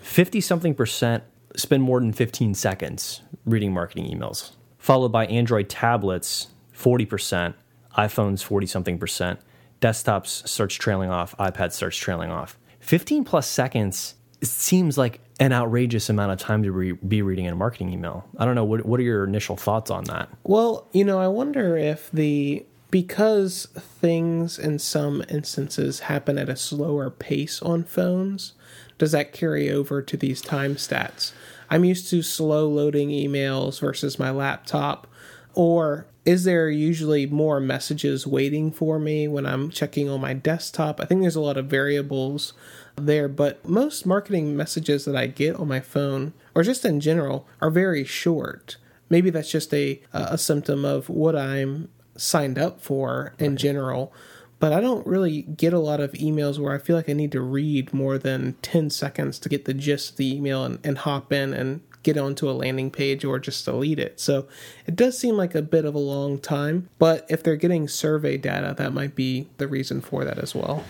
50 0.00 0.40
something 0.40 0.74
percent 0.74 1.22
spend 1.56 1.82
more 1.82 2.00
than 2.00 2.12
15 2.12 2.54
seconds 2.54 3.22
reading 3.44 3.72
marketing 3.72 4.06
emails, 4.06 4.52
followed 4.78 5.10
by 5.10 5.26
Android 5.26 5.68
tablets, 5.68 6.48
40%, 6.76 7.54
iPhones, 7.96 8.42
40 8.42 8.66
something 8.66 8.98
percent, 8.98 9.40
desktops 9.80 10.46
starts 10.46 10.74
trailing 10.74 11.10
off, 11.10 11.36
iPad 11.38 11.72
starts 11.72 11.96
trailing 11.96 12.30
off. 12.30 12.58
15 12.80 13.24
plus 13.24 13.46
seconds 13.46 14.14
seems 14.42 14.96
like 14.96 15.20
an 15.40 15.52
outrageous 15.52 16.08
amount 16.08 16.32
of 16.32 16.38
time 16.38 16.62
to 16.62 16.72
re- 16.72 16.92
be 16.92 17.22
reading 17.22 17.46
a 17.46 17.54
marketing 17.54 17.92
email. 17.92 18.28
I 18.38 18.44
don't 18.44 18.54
know. 18.54 18.64
What, 18.64 18.86
what 18.86 19.00
are 19.00 19.04
your 19.04 19.24
initial 19.24 19.56
thoughts 19.56 19.90
on 19.90 20.04
that? 20.04 20.28
Well, 20.44 20.88
you 20.92 21.04
know, 21.04 21.18
I 21.18 21.28
wonder 21.28 21.76
if 21.76 22.10
the 22.10 22.64
because 22.90 23.66
things 23.76 24.58
in 24.58 24.78
some 24.78 25.22
instances 25.28 26.00
happen 26.00 26.38
at 26.38 26.48
a 26.48 26.56
slower 26.56 27.10
pace 27.10 27.60
on 27.60 27.84
phones, 27.84 28.54
does 28.98 29.12
that 29.12 29.32
carry 29.32 29.70
over 29.70 30.02
to 30.02 30.16
these 30.16 30.40
time 30.40 30.74
stats? 30.76 31.32
I'm 31.70 31.84
used 31.84 32.08
to 32.10 32.22
slow 32.22 32.68
loading 32.68 33.10
emails 33.10 33.80
versus 33.80 34.18
my 34.18 34.30
laptop, 34.30 35.06
or 35.54 36.06
is 36.24 36.44
there 36.44 36.68
usually 36.68 37.26
more 37.26 37.60
messages 37.60 38.26
waiting 38.26 38.70
for 38.70 38.98
me 38.98 39.28
when 39.28 39.46
I'm 39.46 39.70
checking 39.70 40.08
on 40.08 40.20
my 40.20 40.34
desktop? 40.34 41.00
I 41.00 41.04
think 41.04 41.20
there's 41.20 41.36
a 41.36 41.40
lot 41.40 41.56
of 41.56 41.66
variables 41.66 42.52
there, 42.96 43.28
but 43.28 43.66
most 43.66 44.04
marketing 44.04 44.56
messages 44.56 45.04
that 45.04 45.16
I 45.16 45.26
get 45.26 45.56
on 45.56 45.68
my 45.68 45.80
phone, 45.80 46.32
or 46.54 46.62
just 46.62 46.84
in 46.84 47.00
general, 47.00 47.46
are 47.60 47.70
very 47.70 48.04
short 48.04 48.76
maybe 49.10 49.30
that's 49.30 49.50
just 49.50 49.72
a 49.74 50.00
a 50.12 50.38
symptom 50.38 50.84
of 50.84 51.08
what 51.08 51.36
I'm 51.36 51.88
signed 52.16 52.58
up 52.58 52.80
for 52.80 53.34
in 53.38 53.56
general. 53.56 54.12
But 54.60 54.72
I 54.72 54.80
don't 54.80 55.06
really 55.06 55.42
get 55.42 55.72
a 55.72 55.78
lot 55.78 56.00
of 56.00 56.12
emails 56.12 56.58
where 56.58 56.74
I 56.74 56.78
feel 56.78 56.96
like 56.96 57.08
I 57.08 57.12
need 57.12 57.32
to 57.32 57.40
read 57.40 57.94
more 57.94 58.18
than 58.18 58.54
10 58.62 58.90
seconds 58.90 59.38
to 59.40 59.48
get 59.48 59.66
the 59.66 59.74
gist 59.74 60.10
of 60.10 60.16
the 60.16 60.34
email 60.34 60.64
and, 60.64 60.78
and 60.82 60.98
hop 60.98 61.32
in 61.32 61.54
and 61.54 61.80
get 62.02 62.16
onto 62.16 62.48
a 62.48 62.52
landing 62.52 62.90
page 62.90 63.24
or 63.24 63.38
just 63.38 63.64
delete 63.64 63.98
it. 63.98 64.18
So 64.18 64.48
it 64.86 64.96
does 64.96 65.18
seem 65.18 65.36
like 65.36 65.54
a 65.54 65.62
bit 65.62 65.84
of 65.84 65.94
a 65.94 65.98
long 65.98 66.38
time. 66.38 66.88
But 66.98 67.26
if 67.28 67.42
they're 67.42 67.56
getting 67.56 67.86
survey 67.86 68.36
data, 68.36 68.74
that 68.78 68.92
might 68.92 69.14
be 69.14 69.48
the 69.58 69.68
reason 69.68 70.00
for 70.00 70.24
that 70.24 70.38
as 70.38 70.54
well. 70.54 70.84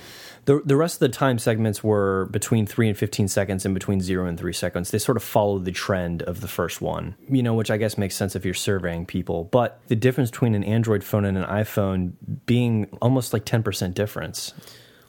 The, 0.48 0.62
the 0.64 0.76
rest 0.76 0.94
of 0.94 1.00
the 1.00 1.10
time 1.10 1.38
segments 1.38 1.84
were 1.84 2.24
between 2.30 2.64
3 2.64 2.88
and 2.88 2.96
15 2.96 3.28
seconds 3.28 3.66
and 3.66 3.74
between 3.74 4.00
0 4.00 4.24
and 4.24 4.38
3 4.38 4.50
seconds. 4.54 4.90
They 4.90 4.98
sort 4.98 5.18
of 5.18 5.22
follow 5.22 5.58
the 5.58 5.72
trend 5.72 6.22
of 6.22 6.40
the 6.40 6.48
first 6.48 6.80
one, 6.80 7.16
you 7.28 7.42
know, 7.42 7.52
which 7.52 7.70
I 7.70 7.76
guess 7.76 7.98
makes 7.98 8.16
sense 8.16 8.34
if 8.34 8.46
you're 8.46 8.54
surveying 8.54 9.04
people. 9.04 9.44
But 9.44 9.78
the 9.88 9.94
difference 9.94 10.30
between 10.30 10.54
an 10.54 10.64
Android 10.64 11.04
phone 11.04 11.26
and 11.26 11.36
an 11.36 11.44
iPhone 11.44 12.12
being 12.46 12.88
almost 13.02 13.34
like 13.34 13.44
10% 13.44 13.92
difference. 13.92 14.54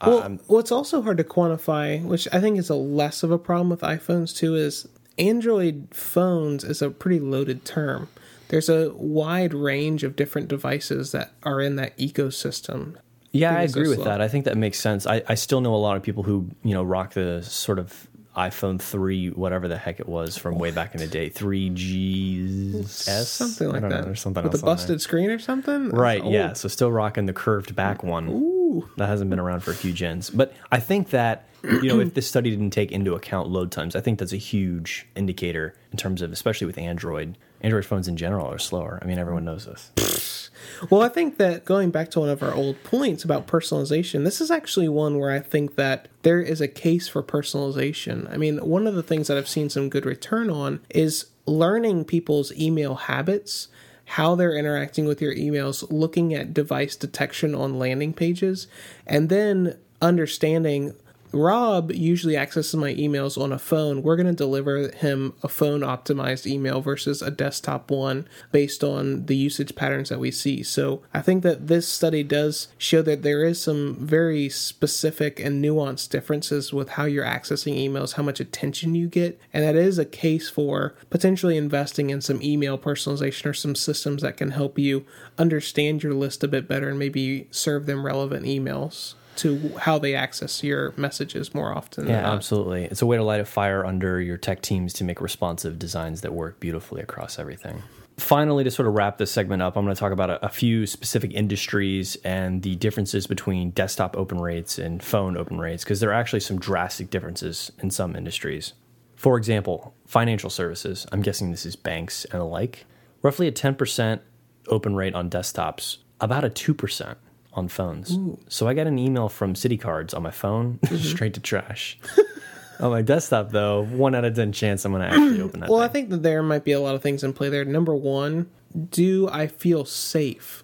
Well, 0.06 0.24
um, 0.24 0.40
what's 0.48 0.74
also 0.74 1.02
hard 1.02 1.16
to 1.20 1.24
quantify, 1.24 2.04
which 2.04 2.28
I 2.34 2.42
think 2.42 2.58
is 2.58 2.70
a 2.70 2.76
less 2.76 3.24
of 3.24 3.32
a 3.32 3.38
problem 3.38 3.70
with 3.70 3.80
iPhones 3.80 4.36
too, 4.36 4.56
is 4.56 4.90
Android 5.18 5.88
phones 5.92 6.66
is 6.66 6.82
a 6.82 6.90
pretty 6.90 7.22
loaded 7.22 7.64
term. 7.64 8.10
There's 8.50 8.68
a 8.68 8.92
wide 8.94 9.54
range 9.54 10.04
of 10.04 10.18
different 10.18 10.50
devices 10.50 11.14
that 11.14 11.32
are 11.44 11.62
in 11.62 11.78
that 11.78 11.98
ecosystem. 11.98 12.98
Yeah, 13.32 13.58
I 13.58 13.66
so 13.68 13.80
agree 13.80 13.90
with 13.90 13.98
slow. 13.98 14.06
that. 14.06 14.22
I 14.22 14.28
think 14.28 14.46
that 14.46 14.58
makes 14.58 14.80
sense. 14.80 15.06
I, 15.06 15.22
I 15.28 15.36
still 15.36 15.62
know 15.62 15.76
a 15.76 15.78
lot 15.78 15.98
of 15.98 16.04
people 16.04 16.24
who, 16.24 16.50
you 16.64 16.74
know, 16.74 16.84
rock 16.84 17.14
the 17.14 17.42
sort 17.44 17.78
of 17.80 18.08
iPhone 18.36 18.82
3, 18.82 19.30
whatever 19.32 19.68
the 19.68 19.78
heck 19.78 20.00
it 20.00 20.08
was 20.08 20.38
from 20.38 20.58
way 20.58 20.72
back 20.72 20.94
in 20.96 21.00
the 21.02 21.08
day, 21.08 21.30
3GS? 21.30 23.26
Something 23.26 23.70
like 23.70 23.82
that. 23.82 23.90
know, 23.90 24.02
there's 24.04 24.22
something 24.22 24.44
With 24.44 24.54
else 24.54 24.62
a 24.62 24.66
on 24.66 24.68
there. 24.70 24.76
busted 24.76 25.02
screen 25.02 25.30
or 25.30 25.40
something? 25.40 25.90
Right, 25.90 26.22
That's 26.22 26.32
yeah. 26.34 26.54
So 26.54 26.68
still 26.68 26.92
rocking 26.92 27.26
the 27.26 27.34
curved 27.34 27.76
back 27.76 28.04
one. 28.04 28.30
Ooh. 28.30 28.90
That 28.98 29.08
hasn't 29.08 29.30
been 29.30 29.40
around 29.40 29.62
for 29.62 29.72
a 29.72 29.76
few 29.76 29.92
gens. 29.94 30.30
But 30.30 30.54
I 30.72 30.80
think 30.80 31.10
that, 31.10 31.48
you 31.64 31.88
know, 31.90 32.00
if 32.00 32.14
this 32.14 32.28
study 32.28 32.50
didn't 32.52 32.70
take 32.72 32.92
into 32.92 33.16
account 33.16 33.50
load 33.50 33.72
times, 33.72 33.96
I 33.96 34.02
think 34.02 34.20
that's 34.20 34.32
a 34.34 34.38
huge 34.38 35.08
indicator 35.16 35.74
in 35.92 35.98
terms 35.98 36.22
of, 36.22 36.32
especially 36.32 36.68
with 36.68 36.78
Android. 36.78 37.38
Android 37.62 37.86
phones 37.86 38.08
in 38.08 38.16
general 38.16 38.48
are 38.48 38.60
slower. 38.60 39.00
I 39.02 39.06
mean, 39.06 39.20
everyone 39.20 39.46
knows 39.46 39.66
this. 39.66 40.50
Well, 40.90 41.02
I 41.02 41.10
think 41.10 41.38
that 41.38 41.66
going 41.66 41.90
back 41.90 42.10
to 42.12 42.22
one 42.22 42.30
of 42.30 42.42
our 42.42 42.54
old 42.54 42.84
points 42.84 43.24
about 43.24 43.48
personalization, 43.48 44.24
this 44.24 44.40
is 44.40 44.52
actually 44.52 44.88
one 44.88 45.18
where 45.18 45.32
I 45.32 45.40
think 45.40 45.76
that 45.76 46.08
there 46.22 46.42
is 46.42 46.62
a 46.62 46.68
case 46.68 47.08
for 47.08 47.22
personalization. 47.22 48.32
I 48.32 48.38
mean, 48.38 48.58
one 48.60 48.88
of 48.88 48.96
the 48.96 49.04
things 49.04 49.28
that 49.28 49.38
I've 49.38 49.48
seen 49.48 49.70
some 49.70 49.90
good 49.90 50.06
return 50.06 50.50
on 50.50 50.80
is 50.90 51.28
learning 51.46 52.06
people's 52.06 52.54
email 52.54 52.96
habits, 52.96 53.68
how 54.06 54.36
they're 54.36 54.56
interacting 54.56 55.06
with 55.06 55.22
your 55.22 55.36
emails, 55.36 55.86
looking 55.90 56.34
at 56.34 56.54
device 56.54 56.96
detection 56.96 57.54
on 57.54 57.80
landing 57.80 58.14
pages, 58.14 58.68
and 59.06 59.30
then 59.30 59.78
understanding 60.02 60.96
Rob 61.32 61.92
usually 61.92 62.36
accesses 62.36 62.76
my 62.76 62.94
emails 62.96 63.40
on 63.40 63.52
a 63.52 63.60
phone. 63.60 64.02
We're 64.02 64.16
going 64.16 64.28
to 64.28 64.34
deliver 64.34 64.90
him 64.90 65.34
a 65.44 65.48
phone 65.48 65.82
optimized 65.82 66.48
email 66.48 66.82
versus 66.82 67.22
a 67.22 67.30
desktop 67.30 67.92
one 67.92 68.28
based 68.52 68.84
on 68.84 69.28
the 69.28 69.36
usage 69.36 69.76
patterns 69.76 70.10
that 70.10 70.20
we 70.20 70.32
see. 70.32 70.64
So 70.64 71.04
I 71.14 71.22
think 71.22 71.44
that 71.44 71.68
this 71.68 71.88
study 71.88 72.24
does 72.24 72.70
show 72.78 73.04
that 73.04 73.22
there 73.22 73.44
is 73.44 73.62
some 73.62 73.96
very 73.96 74.50
specific 74.50 75.40
and 75.40 75.64
nuanced 75.64 76.10
differences 76.10 76.74
with 76.74 76.90
how 76.90 77.06
you're 77.06 77.26
accessing 77.26 77.78
emails, 77.78 78.14
how 78.14 78.24
much 78.24 78.40
attention 78.40 78.96
you 78.96 79.08
get. 79.08 79.40
And 79.54 79.64
that 79.64 79.76
is 79.76 80.00
a 80.00 80.06
case 80.06 80.50
for 80.50 80.96
potentially 81.12 81.58
investing 81.58 82.10
in 82.10 82.22
some 82.22 82.42
email 82.42 82.78
personalization 82.78 83.46
or 83.46 83.54
some 83.54 83.76
systems 83.76 84.24
that 84.24 84.38
can 84.38 84.52
help 84.52 84.80
you 84.80 85.06
understand 85.38 86.02
your 86.02 86.14
list 86.14 86.44
a 86.44 86.48
bit 86.48 86.68
better 86.68 86.90
and 86.90 86.98
maybe 86.98 87.48
serve 87.52 87.86
them 87.86 88.06
relevant 88.06 88.46
emails 88.46 89.14
to 89.40 89.78
how 89.80 89.98
they 89.98 90.16
access 90.16 90.64
your 90.64 90.94
messages 90.98 91.54
more 91.54 91.76
often. 91.76 92.08
Yeah, 92.08 92.32
absolutely. 92.32 92.86
It's 92.86 93.02
a 93.02 93.06
way 93.06 93.18
to 93.18 93.24
light 93.24 93.40
a 93.40 93.46
fire 93.46 93.86
under 93.86 94.20
your 94.22 94.38
tech 94.38 94.62
teams 94.62 94.94
to 94.94 95.04
make 95.04 95.22
responsive 95.22 95.80
designs 95.80 96.22
that 96.22 96.34
work 96.34 96.60
beautifully 96.60 97.02
across 97.02 97.40
everything. 97.40 97.82
Finally, 98.18 98.66
to 98.66 98.72
sort 98.72 98.86
of 98.86 98.96
wrap 98.96 99.18
this 99.18 99.32
segment 99.32 99.62
up, 99.62 99.78
I'm 99.78 99.86
going 99.86 99.96
to 99.96 100.00
talk 100.00 100.12
about 100.12 100.30
a, 100.30 100.46
a 100.46 100.50
few 100.50 100.86
specific 100.86 101.32
industries 101.34 102.18
and 102.18 102.62
the 102.62 102.76
differences 102.76 103.28
between 103.28 103.72
desktop 103.72 104.18
open 104.18 104.40
rates 104.40 104.78
and 104.78 105.02
phone 105.02 105.38
open 105.38 105.58
rates, 105.58 105.86
because 105.86 106.02
there 106.02 106.10
are 106.10 106.20
actually 106.20 106.42
some 106.42 106.60
drastic 106.60 107.10
differences 107.10 107.72
in 107.80 107.92
some 107.92 108.18
industries. 108.18 108.74
For 109.16 109.38
example, 109.38 109.96
financial 110.06 110.50
services, 110.50 111.08
I'm 111.14 111.22
guessing 111.22 111.52
this 111.52 111.66
is 111.66 111.78
banks 111.78 112.26
and 112.26 112.42
the 112.42 112.46
like, 112.46 112.86
roughly 113.22 113.48
a 113.48 113.52
10% 113.54 114.20
open 114.68 114.96
rate 114.96 115.16
on 115.16 115.30
desktops, 115.30 115.98
about 116.20 116.44
a 116.44 116.50
2% 116.50 117.16
on 117.60 117.68
phones. 117.68 118.18
So 118.48 118.68
I 118.68 118.74
got 118.74 118.88
an 118.88 118.98
email 118.98 119.30
from 119.30 119.54
Citi 119.54 119.80
Cards 119.80 120.14
on 120.14 120.24
my 120.24 120.32
phone, 120.32 120.80
mm-hmm. 120.84 120.96
straight 120.98 121.36
to 121.36 121.40
trash. 121.40 122.00
on 122.80 122.92
my 122.92 123.02
desktop, 123.04 123.52
though, 123.52 123.86
one 123.86 124.16
out 124.16 124.26
of 124.26 124.36
10 124.36 124.52
chance 124.52 124.86
I'm 124.86 124.94
going 124.94 125.04
to 125.04 125.10
actually 125.10 125.42
open 125.42 125.60
that. 125.60 125.70
Well, 125.70 125.82
I 125.82 125.88
think 125.88 126.10
that 126.10 126.24
there 126.24 126.42
might 126.42 126.64
be 126.64 126.72
a 126.72 126.80
lot 126.80 126.96
of 126.96 127.04
things 127.04 127.24
in 127.24 127.34
play 127.34 127.50
there. 127.50 127.66
Number 127.66 127.96
one, 127.96 128.50
do 128.90 129.30
I 129.30 129.48
feel 129.48 129.86
safe 129.86 130.64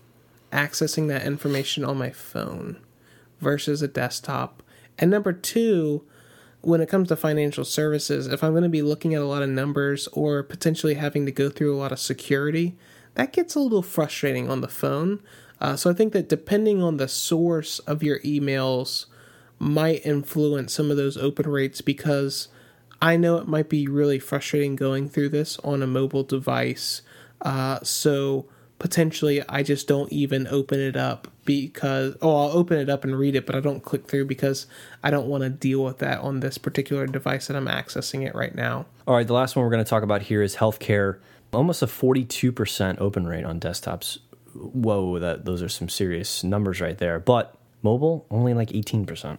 accessing 0.52 1.08
that 1.10 1.24
information 1.24 1.84
on 1.84 1.98
my 1.98 2.10
phone 2.10 2.80
versus 3.40 3.82
a 3.82 3.88
desktop? 3.88 4.64
And 4.98 5.12
number 5.12 5.34
two, 5.34 6.06
when 6.62 6.82
it 6.82 6.90
comes 6.90 7.10
to 7.10 7.16
financial 7.16 7.66
services, 7.66 8.28
if 8.28 8.44
I'm 8.44 8.52
going 8.52 8.64
to 8.64 8.70
be 8.70 8.82
looking 8.82 9.14
at 9.14 9.22
a 9.22 9.26
lot 9.26 9.44
of 9.44 9.50
numbers 9.50 10.08
or 10.14 10.42
potentially 10.42 10.96
having 10.96 11.26
to 11.26 11.32
go 11.32 11.50
through 11.50 11.76
a 11.76 11.78
lot 11.78 11.92
of 11.92 12.00
security, 12.00 12.76
that 13.16 13.34
gets 13.34 13.56
a 13.56 13.60
little 13.60 13.82
frustrating 13.82 14.50
on 14.50 14.62
the 14.62 14.68
phone. 14.68 15.22
Uh, 15.62 15.76
so 15.76 15.90
I 15.90 15.94
think 15.94 16.14
that 16.14 16.30
depending 16.30 16.84
on 16.84 16.98
the 16.98 17.08
source 17.08 17.80
of 17.80 18.04
your 18.04 18.20
emails, 18.20 19.06
might 19.60 20.06
influence 20.06 20.74
some 20.74 20.92
of 20.92 20.98
those 20.98 21.18
open 21.18 21.50
rates 21.50 21.82
because 21.82 22.48
I 23.02 23.18
know 23.18 23.38
it 23.38 23.48
might 23.48 23.70
be 23.70 23.88
really 23.88 24.20
frustrating 24.20 24.76
going 24.76 25.10
through 25.10 25.30
this 25.30 25.60
on 25.60 25.82
a 25.82 25.88
mobile 25.88 26.24
device. 26.24 27.02
Uh, 27.42 27.80
so 27.84 28.46
potentially, 28.80 29.44
I 29.48 29.64
just 29.64 29.88
don't 29.88 30.12
even 30.12 30.48
open 30.48 30.80
it 30.80 30.96
up 30.96 31.28
because, 31.46 32.16
oh, 32.22 32.36
I'll 32.36 32.58
open 32.58 32.78
it 32.78 32.90
up 32.90 33.04
and 33.04 33.18
read 33.18 33.36
it, 33.36 33.46
but 33.46 33.56
I 33.56 33.60
don't 33.60 33.84
click 33.84 34.08
through 34.08 34.26
because 34.26 34.68
I 35.04 35.12
don't 35.12 35.28
want 35.28 35.44
to 35.44 35.50
deal 35.50 35.84
with 35.84 36.00
that 36.00 36.20
on 36.22 36.40
this 36.40 36.58
particular 36.58 37.06
device 37.06 37.48
that 37.48 37.56
I'm 37.56 37.68
accessing 37.68 38.26
it 38.26 38.36
right 38.36 38.56
now. 38.56 38.86
All 39.08 39.16
right, 39.16 39.28
the 39.28 39.34
last 39.34 39.56
one 39.56 39.64
we're 39.64 39.72
going 39.72 39.84
to 39.84 39.90
talk 39.90 40.04
about 40.04 40.24
here 40.24 40.42
is 40.42 40.56
healthcare. 40.56 41.20
Almost 41.54 41.82
a 41.82 41.88
42% 41.88 43.00
open 43.00 43.28
rate 43.28 43.46
on 43.46 43.60
desktops. 43.60 44.18
Whoa, 44.56 45.20
that 45.20 45.46
those 45.46 45.62
are 45.62 45.70
some 45.70 45.90
serious 45.90 46.44
numbers 46.44 46.82
right 46.82 46.98
there. 46.98 47.20
But 47.20 47.56
mobile, 47.82 48.26
only 48.32 48.54
like 48.54 48.70
18%. 48.70 49.38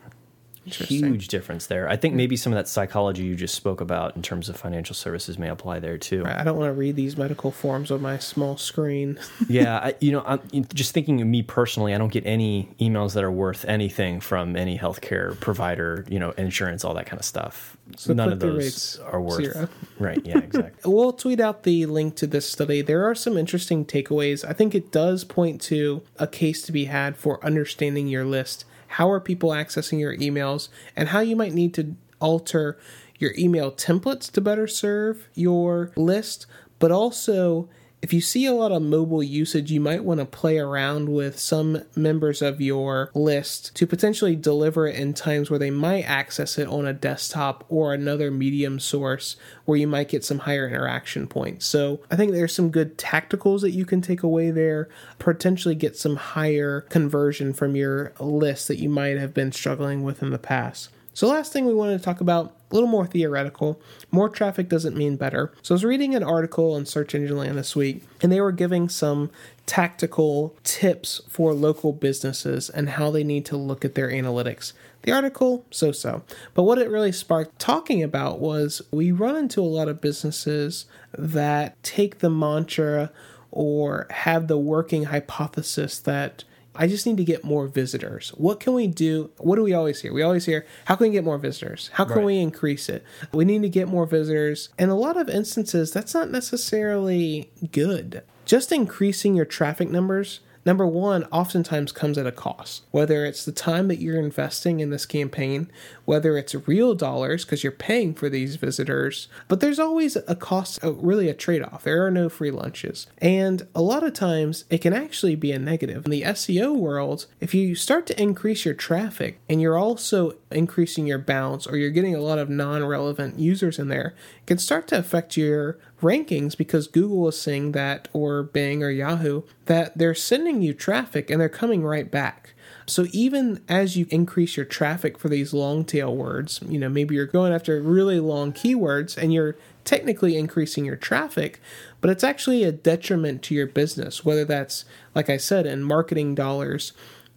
Huge 0.66 1.28
difference 1.28 1.66
there. 1.66 1.88
I 1.88 1.96
think 1.96 2.12
hmm. 2.12 2.18
maybe 2.18 2.36
some 2.36 2.52
of 2.52 2.56
that 2.56 2.68
psychology 2.68 3.24
you 3.24 3.36
just 3.36 3.54
spoke 3.54 3.80
about 3.80 4.16
in 4.16 4.22
terms 4.22 4.48
of 4.48 4.56
financial 4.56 4.94
services 4.94 5.38
may 5.38 5.48
apply 5.48 5.78
there 5.78 5.96
too. 5.96 6.24
I 6.26 6.42
don't 6.42 6.56
want 6.56 6.68
to 6.68 6.72
read 6.72 6.96
these 6.96 7.16
medical 7.16 7.50
forms 7.50 7.90
on 7.90 8.02
my 8.02 8.18
small 8.18 8.56
screen. 8.56 9.18
yeah, 9.48 9.78
I, 9.78 9.94
you 10.00 10.12
know, 10.12 10.22
I'm 10.26 10.40
just 10.74 10.92
thinking 10.92 11.20
of 11.20 11.28
me 11.28 11.42
personally. 11.42 11.94
I 11.94 11.98
don't 11.98 12.12
get 12.12 12.26
any 12.26 12.68
emails 12.80 13.14
that 13.14 13.22
are 13.22 13.30
worth 13.30 13.64
anything 13.66 14.20
from 14.20 14.56
any 14.56 14.78
healthcare 14.78 15.38
provider. 15.40 16.04
You 16.08 16.18
know, 16.18 16.30
insurance, 16.32 16.84
all 16.84 16.94
that 16.94 17.06
kind 17.06 17.20
of 17.20 17.24
stuff. 17.24 17.76
So 17.96 18.12
None 18.12 18.32
of 18.32 18.40
those 18.40 18.98
are 19.00 19.20
worth. 19.20 19.36
zero. 19.36 19.68
Right? 19.98 20.20
Yeah, 20.26 20.38
exactly. 20.44 20.92
We'll 20.92 21.12
tweet 21.12 21.40
out 21.40 21.62
the 21.62 21.86
link 21.86 22.16
to 22.16 22.26
this 22.26 22.50
study. 22.50 22.82
There 22.82 23.08
are 23.08 23.14
some 23.14 23.36
interesting 23.36 23.84
takeaways. 23.86 24.44
I 24.46 24.52
think 24.52 24.74
it 24.74 24.90
does 24.90 25.24
point 25.24 25.60
to 25.62 26.02
a 26.18 26.26
case 26.26 26.62
to 26.62 26.72
be 26.72 26.86
had 26.86 27.16
for 27.16 27.42
understanding 27.44 28.08
your 28.08 28.24
list. 28.24 28.64
How 28.96 29.10
are 29.10 29.20
people 29.20 29.50
accessing 29.50 30.00
your 30.00 30.16
emails, 30.16 30.70
and 30.96 31.10
how 31.10 31.20
you 31.20 31.36
might 31.36 31.52
need 31.52 31.74
to 31.74 31.96
alter 32.18 32.78
your 33.18 33.32
email 33.36 33.70
templates 33.70 34.30
to 34.30 34.40
better 34.40 34.66
serve 34.66 35.28
your 35.34 35.92
list, 35.96 36.46
but 36.78 36.90
also 36.90 37.68
if 38.02 38.12
you 38.12 38.20
see 38.20 38.46
a 38.46 38.54
lot 38.54 38.72
of 38.72 38.82
mobile 38.82 39.22
usage, 39.22 39.72
you 39.72 39.80
might 39.80 40.04
want 40.04 40.20
to 40.20 40.26
play 40.26 40.58
around 40.58 41.08
with 41.08 41.38
some 41.38 41.82
members 41.96 42.42
of 42.42 42.60
your 42.60 43.10
list 43.14 43.74
to 43.76 43.86
potentially 43.86 44.36
deliver 44.36 44.86
it 44.86 44.96
in 44.96 45.14
times 45.14 45.50
where 45.50 45.58
they 45.58 45.70
might 45.70 46.02
access 46.02 46.58
it 46.58 46.68
on 46.68 46.86
a 46.86 46.92
desktop 46.92 47.64
or 47.68 47.94
another 47.94 48.30
medium 48.30 48.78
source 48.78 49.36
where 49.64 49.78
you 49.78 49.86
might 49.86 50.08
get 50.08 50.24
some 50.24 50.40
higher 50.40 50.68
interaction 50.68 51.26
points. 51.26 51.66
So 51.66 52.00
I 52.10 52.16
think 52.16 52.32
there's 52.32 52.54
some 52.54 52.70
good 52.70 52.98
tacticals 52.98 53.62
that 53.62 53.70
you 53.70 53.86
can 53.86 54.02
take 54.02 54.22
away 54.22 54.50
there, 54.50 54.88
potentially 55.18 55.74
get 55.74 55.96
some 55.96 56.16
higher 56.16 56.82
conversion 56.82 57.54
from 57.54 57.74
your 57.76 58.12
list 58.20 58.68
that 58.68 58.78
you 58.78 58.88
might 58.88 59.16
have 59.16 59.32
been 59.32 59.52
struggling 59.52 60.02
with 60.02 60.22
in 60.22 60.30
the 60.30 60.38
past. 60.38 60.90
So, 61.16 61.28
last 61.28 61.50
thing 61.50 61.64
we 61.64 61.72
wanted 61.72 61.96
to 61.96 62.04
talk 62.04 62.20
about, 62.20 62.55
a 62.70 62.74
little 62.74 62.88
more 62.88 63.06
theoretical. 63.06 63.80
More 64.10 64.28
traffic 64.28 64.68
doesn't 64.68 64.96
mean 64.96 65.16
better. 65.16 65.52
So, 65.62 65.74
I 65.74 65.76
was 65.76 65.84
reading 65.84 66.14
an 66.14 66.22
article 66.22 66.74
on 66.74 66.86
Search 66.86 67.14
Engine 67.14 67.36
Land 67.38 67.58
this 67.58 67.76
week, 67.76 68.02
and 68.22 68.32
they 68.32 68.40
were 68.40 68.52
giving 68.52 68.88
some 68.88 69.30
tactical 69.66 70.56
tips 70.62 71.20
for 71.28 71.52
local 71.52 71.92
businesses 71.92 72.70
and 72.70 72.90
how 72.90 73.10
they 73.10 73.24
need 73.24 73.44
to 73.46 73.56
look 73.56 73.84
at 73.84 73.94
their 73.94 74.08
analytics. 74.10 74.72
The 75.02 75.12
article, 75.12 75.64
so 75.70 75.92
so. 75.92 76.22
But 76.54 76.64
what 76.64 76.78
it 76.78 76.90
really 76.90 77.12
sparked 77.12 77.58
talking 77.58 78.02
about 78.02 78.40
was 78.40 78.82
we 78.90 79.12
run 79.12 79.36
into 79.36 79.60
a 79.60 79.62
lot 79.62 79.88
of 79.88 80.00
businesses 80.00 80.86
that 81.16 81.80
take 81.82 82.18
the 82.18 82.30
mantra 82.30 83.12
or 83.52 84.06
have 84.10 84.48
the 84.48 84.58
working 84.58 85.04
hypothesis 85.04 85.98
that 86.00 86.44
I 86.78 86.86
just 86.86 87.06
need 87.06 87.16
to 87.16 87.24
get 87.24 87.44
more 87.44 87.66
visitors. 87.66 88.30
What 88.36 88.60
can 88.60 88.74
we 88.74 88.86
do? 88.86 89.30
What 89.38 89.56
do 89.56 89.62
we 89.62 89.72
always 89.74 90.00
hear? 90.02 90.12
We 90.12 90.22
always 90.22 90.44
hear, 90.46 90.66
how 90.86 90.96
can 90.96 91.06
we 91.08 91.12
get 91.12 91.24
more 91.24 91.38
visitors? 91.38 91.90
How 91.94 92.04
can 92.04 92.16
Right. 92.18 92.26
we 92.26 92.38
increase 92.38 92.88
it? 92.88 93.02
We 93.32 93.44
need 93.44 93.62
to 93.62 93.68
get 93.68 93.88
more 93.88 94.06
visitors. 94.06 94.68
In 94.78 94.88
a 94.88 94.94
lot 94.96 95.16
of 95.16 95.28
instances, 95.28 95.92
that's 95.92 96.14
not 96.14 96.30
necessarily 96.30 97.50
good. 97.72 98.22
Just 98.44 98.70
increasing 98.72 99.34
your 99.34 99.44
traffic 99.44 99.90
numbers, 99.90 100.40
number 100.66 100.86
one, 100.86 101.24
oftentimes 101.32 101.92
comes 101.92 102.18
at 102.18 102.26
a 102.26 102.32
cost. 102.32 102.84
Whether 102.90 103.24
it's 103.24 103.44
the 103.44 103.52
time 103.52 103.88
that 103.88 104.00
you're 104.00 104.20
investing 104.20 104.80
in 104.80 104.90
this 104.90 105.06
campaign, 105.06 105.70
whether 106.04 106.36
it's 106.36 106.54
real 106.66 106.94
dollars 106.94 107.44
because 107.44 107.62
you're 107.62 107.72
paying 107.72 108.12
for 108.12 108.28
these 108.28 108.56
visitors, 108.56 109.28
but 109.48 109.60
there's 109.60 109.78
always 109.78 110.16
a 110.16 110.34
cost, 110.34 110.80
really 110.82 111.28
a 111.28 111.34
trade 111.34 111.62
off. 111.62 111.84
There 111.84 112.04
are 112.04 112.10
no 112.10 112.28
free 112.28 112.50
lunches. 112.50 113.06
And 113.18 113.66
a 113.74 113.80
lot 113.80 114.02
of 114.02 114.12
times 114.12 114.64
it 114.68 114.78
can 114.78 114.92
actually 114.92 115.36
be 115.36 115.52
a 115.52 115.58
negative. 115.58 116.04
In 116.04 116.10
the 116.10 116.22
SEO 116.22 116.76
world, 116.76 117.26
if 117.40 117.54
you 117.54 117.74
start 117.74 118.06
to 118.08 118.20
increase 118.20 118.64
your 118.64 118.74
traffic 118.74 119.38
and 119.48 119.62
you're 119.62 119.78
also 119.78 120.34
increasing 120.50 121.06
your 121.06 121.18
bounce 121.18 121.66
or 121.66 121.76
you're 121.76 121.90
getting 121.90 122.14
a 122.14 122.20
lot 122.20 122.38
of 122.38 122.50
non 122.50 122.84
relevant 122.84 123.38
users 123.38 123.78
in 123.78 123.88
there, 123.88 124.14
it 124.40 124.46
can 124.46 124.58
start 124.58 124.88
to 124.88 124.98
affect 124.98 125.36
your 125.36 125.78
rankings 126.00 126.56
because 126.56 126.88
Google 126.88 127.28
is 127.28 127.40
saying 127.40 127.72
that, 127.72 128.08
or 128.12 128.42
Bing 128.42 128.82
or 128.82 128.90
Yahoo, 128.90 129.42
that 129.66 129.96
they're 129.96 130.14
sending 130.14 130.62
you 130.62 130.74
traffic 130.74 131.30
and 131.30 131.40
they're 131.40 131.48
coming 131.48 131.82
right 131.82 132.10
back. 132.10 132.54
So 132.86 133.06
even 133.12 133.62
as 133.68 133.96
you 133.96 134.06
increase 134.10 134.56
your 134.56 134.66
traffic 134.66 135.18
for 135.18 135.28
these 135.28 135.52
long 135.52 135.84
tail 135.84 136.14
words, 136.14 136.60
you 136.68 136.78
know, 136.78 136.88
maybe 136.88 137.14
you're 137.16 137.26
going 137.26 137.52
after 137.52 137.80
really 137.80 138.20
long 138.20 138.52
keywords 138.52 139.16
and 139.16 139.32
you're 139.32 139.56
technically 139.84 140.36
increasing 140.36 140.84
your 140.84 140.96
traffic, 140.96 141.60
but 142.00 142.10
it's 142.10 142.24
actually 142.24 142.62
a 142.62 142.72
detriment 142.72 143.42
to 143.42 143.54
your 143.54 143.66
business, 143.66 144.24
whether 144.24 144.44
that's, 144.44 144.84
like 145.14 145.28
I 145.28 145.36
said, 145.36 145.66
in 145.66 145.82
marketing 145.82 146.34
dollars 146.34 146.92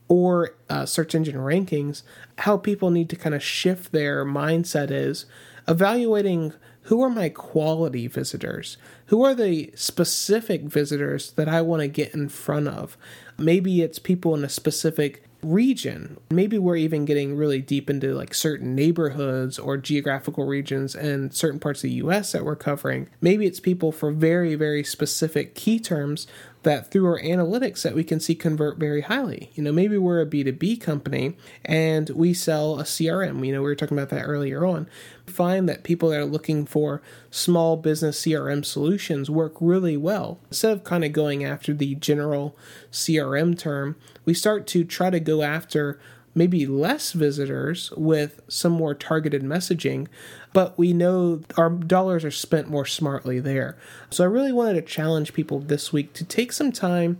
or 0.08 0.56
uh, 0.70 0.86
search 0.86 1.16
engine 1.16 1.36
rankings, 1.36 2.04
how 2.40 2.58
people 2.58 2.90
need 2.90 3.10
to 3.10 3.16
kind 3.16 3.36
of 3.36 3.44
shift 3.44 3.92
their 3.92 4.26
mindset 4.26 4.92
is 4.92 5.26
evaluating 5.68 6.54
who 6.90 7.04
are 7.04 7.10
my 7.12 7.30
quality 7.30 8.08
visitors? 8.08 8.76
Who 9.06 9.24
are 9.24 9.36
the 9.36 9.72
specific 9.76 10.64
visitors 10.64 11.32
that 11.34 11.48
I 11.48 11.62
want 11.62 11.82
to 11.84 11.88
get 11.88 12.16
in 12.16 12.30
front 12.30 12.68
of? 12.68 12.98
Maybe 13.38 13.84
it's 13.84 14.00
people 14.00 14.34
in 14.34 14.44
a 14.44 14.50
specific 14.50 15.24
region. 15.44 16.18
Maybe 16.32 16.58
we're 16.58 16.78
even 16.78 17.06
getting 17.06 17.36
really 17.36 17.62
deep 17.62 17.92
into 17.92 18.16
like 18.16 18.34
certain 18.34 18.74
neighborhoods 18.74 19.60
or 19.60 19.78
geographical 19.78 20.46
regions 20.46 20.96
and 20.96 21.32
certain 21.32 21.60
parts 21.60 21.84
of 21.84 21.92
the 21.92 21.96
US 21.98 22.32
that 22.32 22.44
we're 22.44 22.56
covering. 22.56 23.08
Maybe 23.22 23.46
it's 23.46 23.60
people 23.60 23.92
for 23.92 24.12
very, 24.12 24.56
very 24.56 24.84
specific 24.84 25.54
key 25.54 25.80
terms 25.80 26.26
that 26.64 26.92
through 26.92 27.06
our 27.06 27.20
analytics 27.22 27.84
that 27.84 27.96
we 27.96 28.04
can 28.04 28.20
see 28.20 28.36
convert 28.36 28.78
very 28.78 29.02
highly. 29.02 29.52
You 29.56 29.64
know, 29.64 29.72
maybe 29.72 29.98
we're 29.98 30.22
a 30.22 30.26
B2B 30.26 30.82
company 30.82 31.38
and 31.64 32.10
we 32.10 32.34
sell 32.34 32.80
a 32.80 32.84
CRM. 32.84 33.46
You 33.46 33.54
know, 33.54 33.62
we 33.62 33.68
were 33.68 33.76
talking 33.76 33.98
about 33.98 34.10
that 34.10 34.24
earlier 34.24 34.66
on. 34.66 34.88
Find 35.26 35.70
that 35.70 35.84
people 35.84 36.10
that 36.10 36.20
are 36.20 36.26
looking 36.26 36.66
for 36.66 37.02
small 37.32 37.78
business 37.78 38.22
CRM 38.22 38.66
solutions 38.66 39.30
work 39.30 39.56
really 39.62 39.96
well. 39.96 40.40
Instead 40.50 40.74
of 40.74 40.84
kind 40.84 41.06
of 41.06 41.14
going 41.14 41.46
after 41.46 41.74
the 41.74 41.96
general 41.96 42.58
CRM 42.92 43.58
term, 43.58 43.96
we 44.26 44.34
start 44.34 44.68
to 44.68 44.84
try 44.84 45.10
to 45.10 45.20
go 45.20 45.42
after 45.42 46.00
maybe 46.36 46.66
less 46.66 47.12
visitors 47.12 47.92
with 47.98 48.42
some 48.48 48.72
more 48.72 48.94
targeted 48.94 49.44
messaging, 49.44 50.08
but 50.54 50.78
we 50.78 50.94
know 50.94 51.42
our 51.58 51.70
dollars 51.70 52.26
are 52.26 52.32
spent 52.32 52.70
more 52.70 52.86
smartly 52.86 53.40
there. 53.40 53.78
So 54.10 54.24
I 54.24 54.28
really 54.28 54.52
wanted 54.52 54.74
to 54.74 54.82
challenge 54.82 55.34
people 55.34 55.60
this 55.60 55.94
week 55.94 56.14
to 56.14 56.24
take 56.24 56.52
some 56.52 56.72
time 56.72 57.20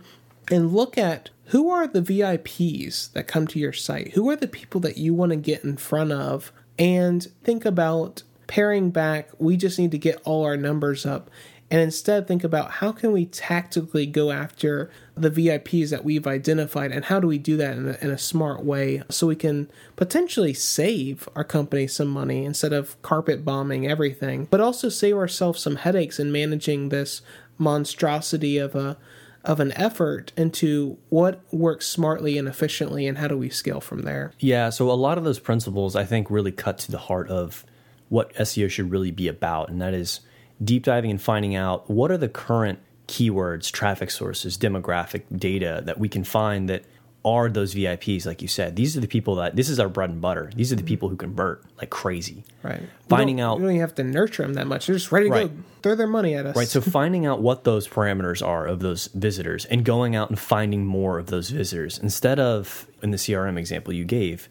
and 0.50 0.72
look 0.72 0.98
at 0.98 1.30
who 1.46 1.70
are 1.70 1.86
the 1.86 2.02
VIPs 2.02 3.12
that 3.12 3.26
come 3.26 3.46
to 3.48 3.58
your 3.58 3.72
site? 3.72 4.12
Who 4.12 4.28
are 4.30 4.36
the 4.36 4.48
people 4.48 4.80
that 4.82 4.98
you 4.98 5.14
want 5.14 5.30
to 5.30 5.36
get 5.36 5.64
in 5.64 5.76
front 5.76 6.12
of? 6.12 6.52
And 6.78 7.26
think 7.42 7.64
about 7.64 8.22
pairing 8.46 8.90
back. 8.90 9.30
We 9.38 9.56
just 9.56 9.78
need 9.78 9.90
to 9.92 9.98
get 9.98 10.20
all 10.24 10.44
our 10.44 10.56
numbers 10.56 11.04
up 11.04 11.30
and 11.70 11.80
instead 11.80 12.26
think 12.26 12.42
about 12.42 12.72
how 12.72 12.90
can 12.90 13.12
we 13.12 13.26
tactically 13.26 14.04
go 14.04 14.32
after 14.32 14.90
the 15.14 15.30
VIPs 15.30 15.90
that 15.90 16.04
we've 16.04 16.26
identified 16.26 16.90
and 16.90 17.04
how 17.04 17.20
do 17.20 17.28
we 17.28 17.38
do 17.38 17.56
that 17.56 17.76
in 17.76 17.88
a, 17.88 17.98
in 18.00 18.10
a, 18.10 18.18
smart 18.18 18.64
way 18.64 19.02
so 19.08 19.26
we 19.26 19.36
can 19.36 19.70
potentially 19.94 20.52
save 20.52 21.28
our 21.36 21.44
company 21.44 21.86
some 21.86 22.08
money 22.08 22.44
instead 22.44 22.72
of 22.72 23.00
carpet 23.02 23.44
bombing 23.44 23.86
everything, 23.86 24.48
but 24.50 24.60
also 24.60 24.88
save 24.88 25.16
ourselves 25.16 25.62
some 25.62 25.76
headaches 25.76 26.18
in 26.18 26.32
managing 26.32 26.88
this 26.88 27.22
monstrosity 27.56 28.58
of 28.58 28.74
a 28.74 28.96
of 29.42 29.58
an 29.58 29.72
effort 29.72 30.32
into 30.36 30.98
what 31.08 31.40
works 31.50 31.86
smartly 31.86 32.36
and 32.36 32.46
efficiently 32.46 33.06
and 33.06 33.16
how 33.16 33.26
do 33.26 33.38
we 33.38 33.48
scale 33.48 33.80
from 33.80 34.02
there. 34.02 34.32
Yeah, 34.38 34.68
so 34.68 34.90
a 34.90 34.92
lot 34.92 35.16
of 35.16 35.24
those 35.24 35.38
principles 35.38 35.96
I 35.96 36.04
think 36.04 36.30
really 36.30 36.52
cut 36.52 36.76
to 36.80 36.90
the 36.90 36.98
heart 36.98 37.30
of 37.30 37.64
what 38.10 38.34
SEO 38.34 38.68
should 38.68 38.90
really 38.90 39.10
be 39.10 39.28
about 39.28 39.70
and 39.70 39.80
that 39.80 39.94
is 39.94 40.20
deep 40.62 40.84
diving 40.84 41.10
and 41.10 41.20
finding 41.20 41.54
out 41.54 41.88
what 41.90 42.10
are 42.10 42.18
the 42.18 42.28
current 42.28 42.78
keywords, 43.08 43.70
traffic 43.70 44.10
sources, 44.10 44.56
demographic 44.56 45.22
data 45.36 45.82
that 45.84 45.98
we 45.98 46.08
can 46.08 46.24
find 46.24 46.68
that 46.68 46.84
are 47.24 47.48
those 47.50 47.74
VIPs, 47.74 48.24
like 48.24 48.40
you 48.40 48.48
said. 48.48 48.76
These 48.76 48.96
are 48.96 49.00
the 49.00 49.08
people 49.08 49.34
that 49.36 49.54
this 49.54 49.68
is 49.68 49.78
our 49.78 49.88
bread 49.88 50.10
and 50.10 50.20
butter. 50.20 50.50
These 50.54 50.72
are 50.72 50.76
the 50.76 50.82
mm-hmm. 50.82 50.88
people 50.88 51.08
who 51.10 51.16
convert 51.16 51.62
like 51.76 51.90
crazy. 51.90 52.44
Right. 52.62 52.80
Finding 53.08 53.40
out 53.40 53.58
you 53.58 53.64
don't 53.64 53.72
even 53.72 53.80
have 53.80 53.94
to 53.96 54.04
nurture 54.04 54.42
them 54.42 54.54
that 54.54 54.66
much. 54.66 54.86
They're 54.86 54.96
just 54.96 55.12
ready 55.12 55.26
to 55.26 55.32
right. 55.32 55.54
go 55.54 55.62
throw 55.82 55.94
their 55.94 56.06
money 56.06 56.34
at 56.34 56.46
us. 56.46 56.56
Right. 56.56 56.68
So 56.68 56.80
finding 56.80 57.26
out 57.26 57.42
what 57.42 57.64
those 57.64 57.86
parameters 57.86 58.46
are 58.46 58.66
of 58.66 58.80
those 58.80 59.08
visitors 59.08 59.66
and 59.66 59.84
going 59.84 60.16
out 60.16 60.30
and 60.30 60.38
finding 60.38 60.86
more 60.86 61.18
of 61.18 61.26
those 61.26 61.50
visitors 61.50 61.98
instead 61.98 62.40
of 62.40 62.86
in 63.02 63.10
the 63.10 63.18
CRM 63.18 63.58
example 63.58 63.92
you 63.92 64.04
gave, 64.04 64.48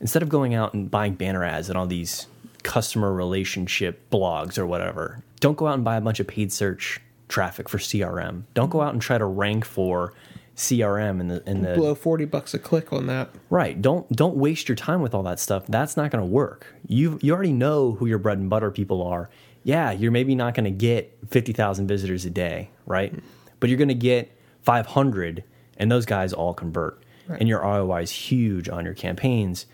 instead 0.00 0.22
of 0.22 0.28
going 0.28 0.54
out 0.54 0.74
and 0.74 0.90
buying 0.90 1.14
banner 1.14 1.44
ads 1.44 1.68
and 1.68 1.78
all 1.78 1.86
these 1.86 2.26
customer 2.62 3.12
relationship 3.12 4.10
blogs 4.10 4.58
or 4.58 4.66
whatever. 4.66 5.22
Don't 5.40 5.56
go 5.56 5.66
out 5.66 5.74
and 5.74 5.84
buy 5.84 5.96
a 5.96 6.00
bunch 6.00 6.20
of 6.20 6.26
paid 6.26 6.52
search 6.52 7.00
traffic 7.28 7.68
for 7.68 7.78
CRM. 7.78 8.42
Don't 8.54 8.70
go 8.70 8.80
out 8.80 8.92
and 8.92 9.00
try 9.00 9.18
to 9.18 9.24
rank 9.24 9.64
for 9.64 10.12
CRM 10.56 11.20
in 11.20 11.28
the 11.28 11.48
in 11.48 11.62
the 11.62 11.74
blow 11.74 11.94
40 11.94 12.26
bucks 12.26 12.52
a 12.52 12.58
click 12.58 12.92
on 12.92 13.06
that. 13.06 13.30
Right. 13.48 13.80
Don't 13.80 14.10
don't 14.12 14.36
waste 14.36 14.68
your 14.68 14.76
time 14.76 15.00
with 15.00 15.14
all 15.14 15.22
that 15.22 15.40
stuff. 15.40 15.66
That's 15.66 15.96
not 15.96 16.10
going 16.10 16.22
to 16.22 16.30
work. 16.30 16.66
You 16.86 17.18
you 17.22 17.32
already 17.32 17.52
know 17.52 17.92
who 17.92 18.06
your 18.06 18.18
bread 18.18 18.38
and 18.38 18.50
butter 18.50 18.70
people 18.70 19.02
are. 19.02 19.30
Yeah, 19.62 19.90
you're 19.90 20.12
maybe 20.12 20.34
not 20.34 20.54
going 20.54 20.64
to 20.64 20.70
get 20.70 21.18
50,000 21.28 21.86
visitors 21.86 22.24
a 22.24 22.30
day, 22.30 22.70
right? 22.86 23.14
But 23.58 23.68
you're 23.68 23.76
going 23.76 23.88
to 23.88 23.94
get 23.94 24.34
500 24.62 25.44
and 25.76 25.92
those 25.92 26.06
guys 26.06 26.32
all 26.32 26.54
convert. 26.54 27.02
Right. 27.26 27.40
And 27.40 27.48
your 27.48 27.60
ROI 27.60 28.02
is 28.02 28.10
huge 28.10 28.68
on 28.68 28.84
your 28.84 28.94
campaigns. 28.94 29.66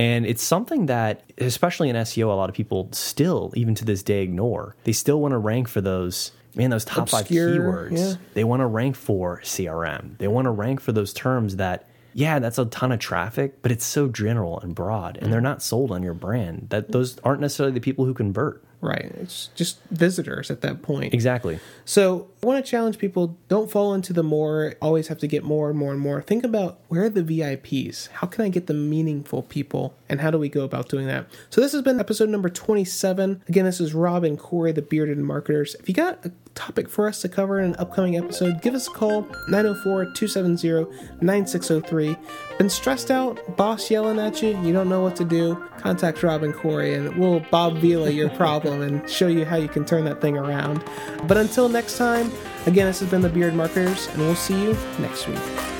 And 0.00 0.24
it's 0.24 0.42
something 0.42 0.86
that, 0.86 1.30
especially 1.36 1.90
in 1.90 1.96
SEO, 1.96 2.24
a 2.24 2.32
lot 2.32 2.48
of 2.48 2.54
people 2.54 2.88
still, 2.92 3.52
even 3.54 3.74
to 3.74 3.84
this 3.84 4.02
day, 4.02 4.22
ignore. 4.22 4.74
They 4.84 4.92
still 4.92 5.20
want 5.20 5.32
to 5.32 5.38
rank 5.38 5.68
for 5.68 5.82
those, 5.82 6.32
man, 6.54 6.70
those 6.70 6.86
top 6.86 7.12
Obscure, 7.12 7.50
five 7.50 7.60
keywords. 7.60 7.98
Yeah. 7.98 8.14
They 8.32 8.44
want 8.44 8.60
to 8.60 8.66
rank 8.66 8.96
for 8.96 9.40
CRM. 9.42 10.16
They 10.16 10.28
want 10.28 10.46
to 10.46 10.50
rank 10.50 10.80
for 10.80 10.92
those 10.92 11.12
terms 11.12 11.56
that, 11.56 11.86
yeah, 12.14 12.38
that's 12.38 12.58
a 12.58 12.64
ton 12.64 12.92
of 12.92 12.98
traffic, 12.98 13.60
but 13.60 13.70
it's 13.70 13.84
so 13.84 14.08
general 14.08 14.58
and 14.60 14.74
broad, 14.74 15.18
and 15.18 15.30
they're 15.32 15.40
mm. 15.40 15.44
not 15.44 15.62
sold 15.62 15.92
on 15.92 16.02
your 16.02 16.14
brand. 16.14 16.68
That 16.70 16.92
those 16.92 17.18
aren't 17.20 17.40
necessarily 17.40 17.74
the 17.74 17.80
people 17.80 18.06
who 18.06 18.14
convert. 18.14 18.64
Right. 18.80 19.12
It's 19.20 19.50
just 19.54 19.78
visitors 19.90 20.50
at 20.50 20.62
that 20.62 20.80
point. 20.80 21.12
Exactly. 21.12 21.60
So 21.84 22.28
I 22.42 22.46
want 22.46 22.64
to 22.64 22.70
challenge 22.70 22.96
people 22.96 23.36
don't 23.48 23.70
fall 23.70 23.92
into 23.92 24.14
the 24.14 24.22
more, 24.22 24.74
always 24.80 25.08
have 25.08 25.18
to 25.18 25.26
get 25.26 25.44
more 25.44 25.68
and 25.68 25.78
more 25.78 25.92
and 25.92 26.00
more. 26.00 26.22
Think 26.22 26.42
about 26.42 26.80
where 26.88 27.04
are 27.04 27.10
the 27.10 27.22
VIPs? 27.22 28.08
How 28.08 28.26
can 28.26 28.42
I 28.42 28.48
get 28.48 28.66
the 28.66 28.72
meaningful 28.72 29.42
people? 29.42 29.94
And 30.08 30.22
how 30.22 30.30
do 30.30 30.38
we 30.38 30.48
go 30.48 30.64
about 30.64 30.88
doing 30.88 31.06
that? 31.06 31.26
So 31.50 31.60
this 31.60 31.72
has 31.72 31.82
been 31.82 32.00
episode 32.00 32.30
number 32.30 32.48
27. 32.48 33.42
Again, 33.46 33.66
this 33.66 33.78
is 33.78 33.92
Rob 33.92 34.24
and 34.24 34.38
Corey, 34.38 34.72
the 34.72 34.80
bearded 34.80 35.18
marketers. 35.18 35.74
If 35.80 35.88
you 35.88 35.94
got 35.94 36.24
a 36.24 36.32
topic 36.54 36.88
for 36.88 37.06
us 37.06 37.20
to 37.20 37.28
cover 37.28 37.60
in 37.60 37.66
an 37.66 37.76
upcoming 37.76 38.16
episode, 38.16 38.62
give 38.62 38.74
us 38.74 38.88
a 38.88 38.90
call 38.90 39.22
904 39.48 40.06
270 40.14 40.90
9603. 41.20 42.16
Been 42.58 42.70
stressed 42.70 43.10
out, 43.10 43.56
boss 43.56 43.90
yelling 43.90 44.18
at 44.18 44.42
you, 44.42 44.58
you 44.62 44.72
don't 44.72 44.88
know 44.88 45.02
what 45.02 45.14
to 45.16 45.24
do, 45.24 45.62
contact 45.78 46.22
Rob 46.22 46.42
and 46.42 46.54
Corey 46.54 46.94
and 46.94 47.16
we'll 47.16 47.40
Bob 47.50 47.78
Vila 47.78 48.10
your 48.10 48.30
problem 48.30 48.82
and 48.82 49.08
show 49.08 49.28
you 49.28 49.44
how 49.44 49.56
you 49.56 49.68
can 49.68 49.84
turn 49.84 50.04
that 50.04 50.20
thing 50.20 50.36
around. 50.36 50.84
But 51.26 51.36
until 51.36 51.68
next 51.68 51.96
time, 51.96 52.29
again, 52.66 52.86
this 52.86 53.00
has 53.00 53.10
been 53.10 53.22
the 53.22 53.28
Beard 53.28 53.54
Marketers, 53.54 54.08
and 54.08 54.18
we'll 54.18 54.34
see 54.34 54.60
you 54.60 54.76
next 54.98 55.26
week. 55.28 55.79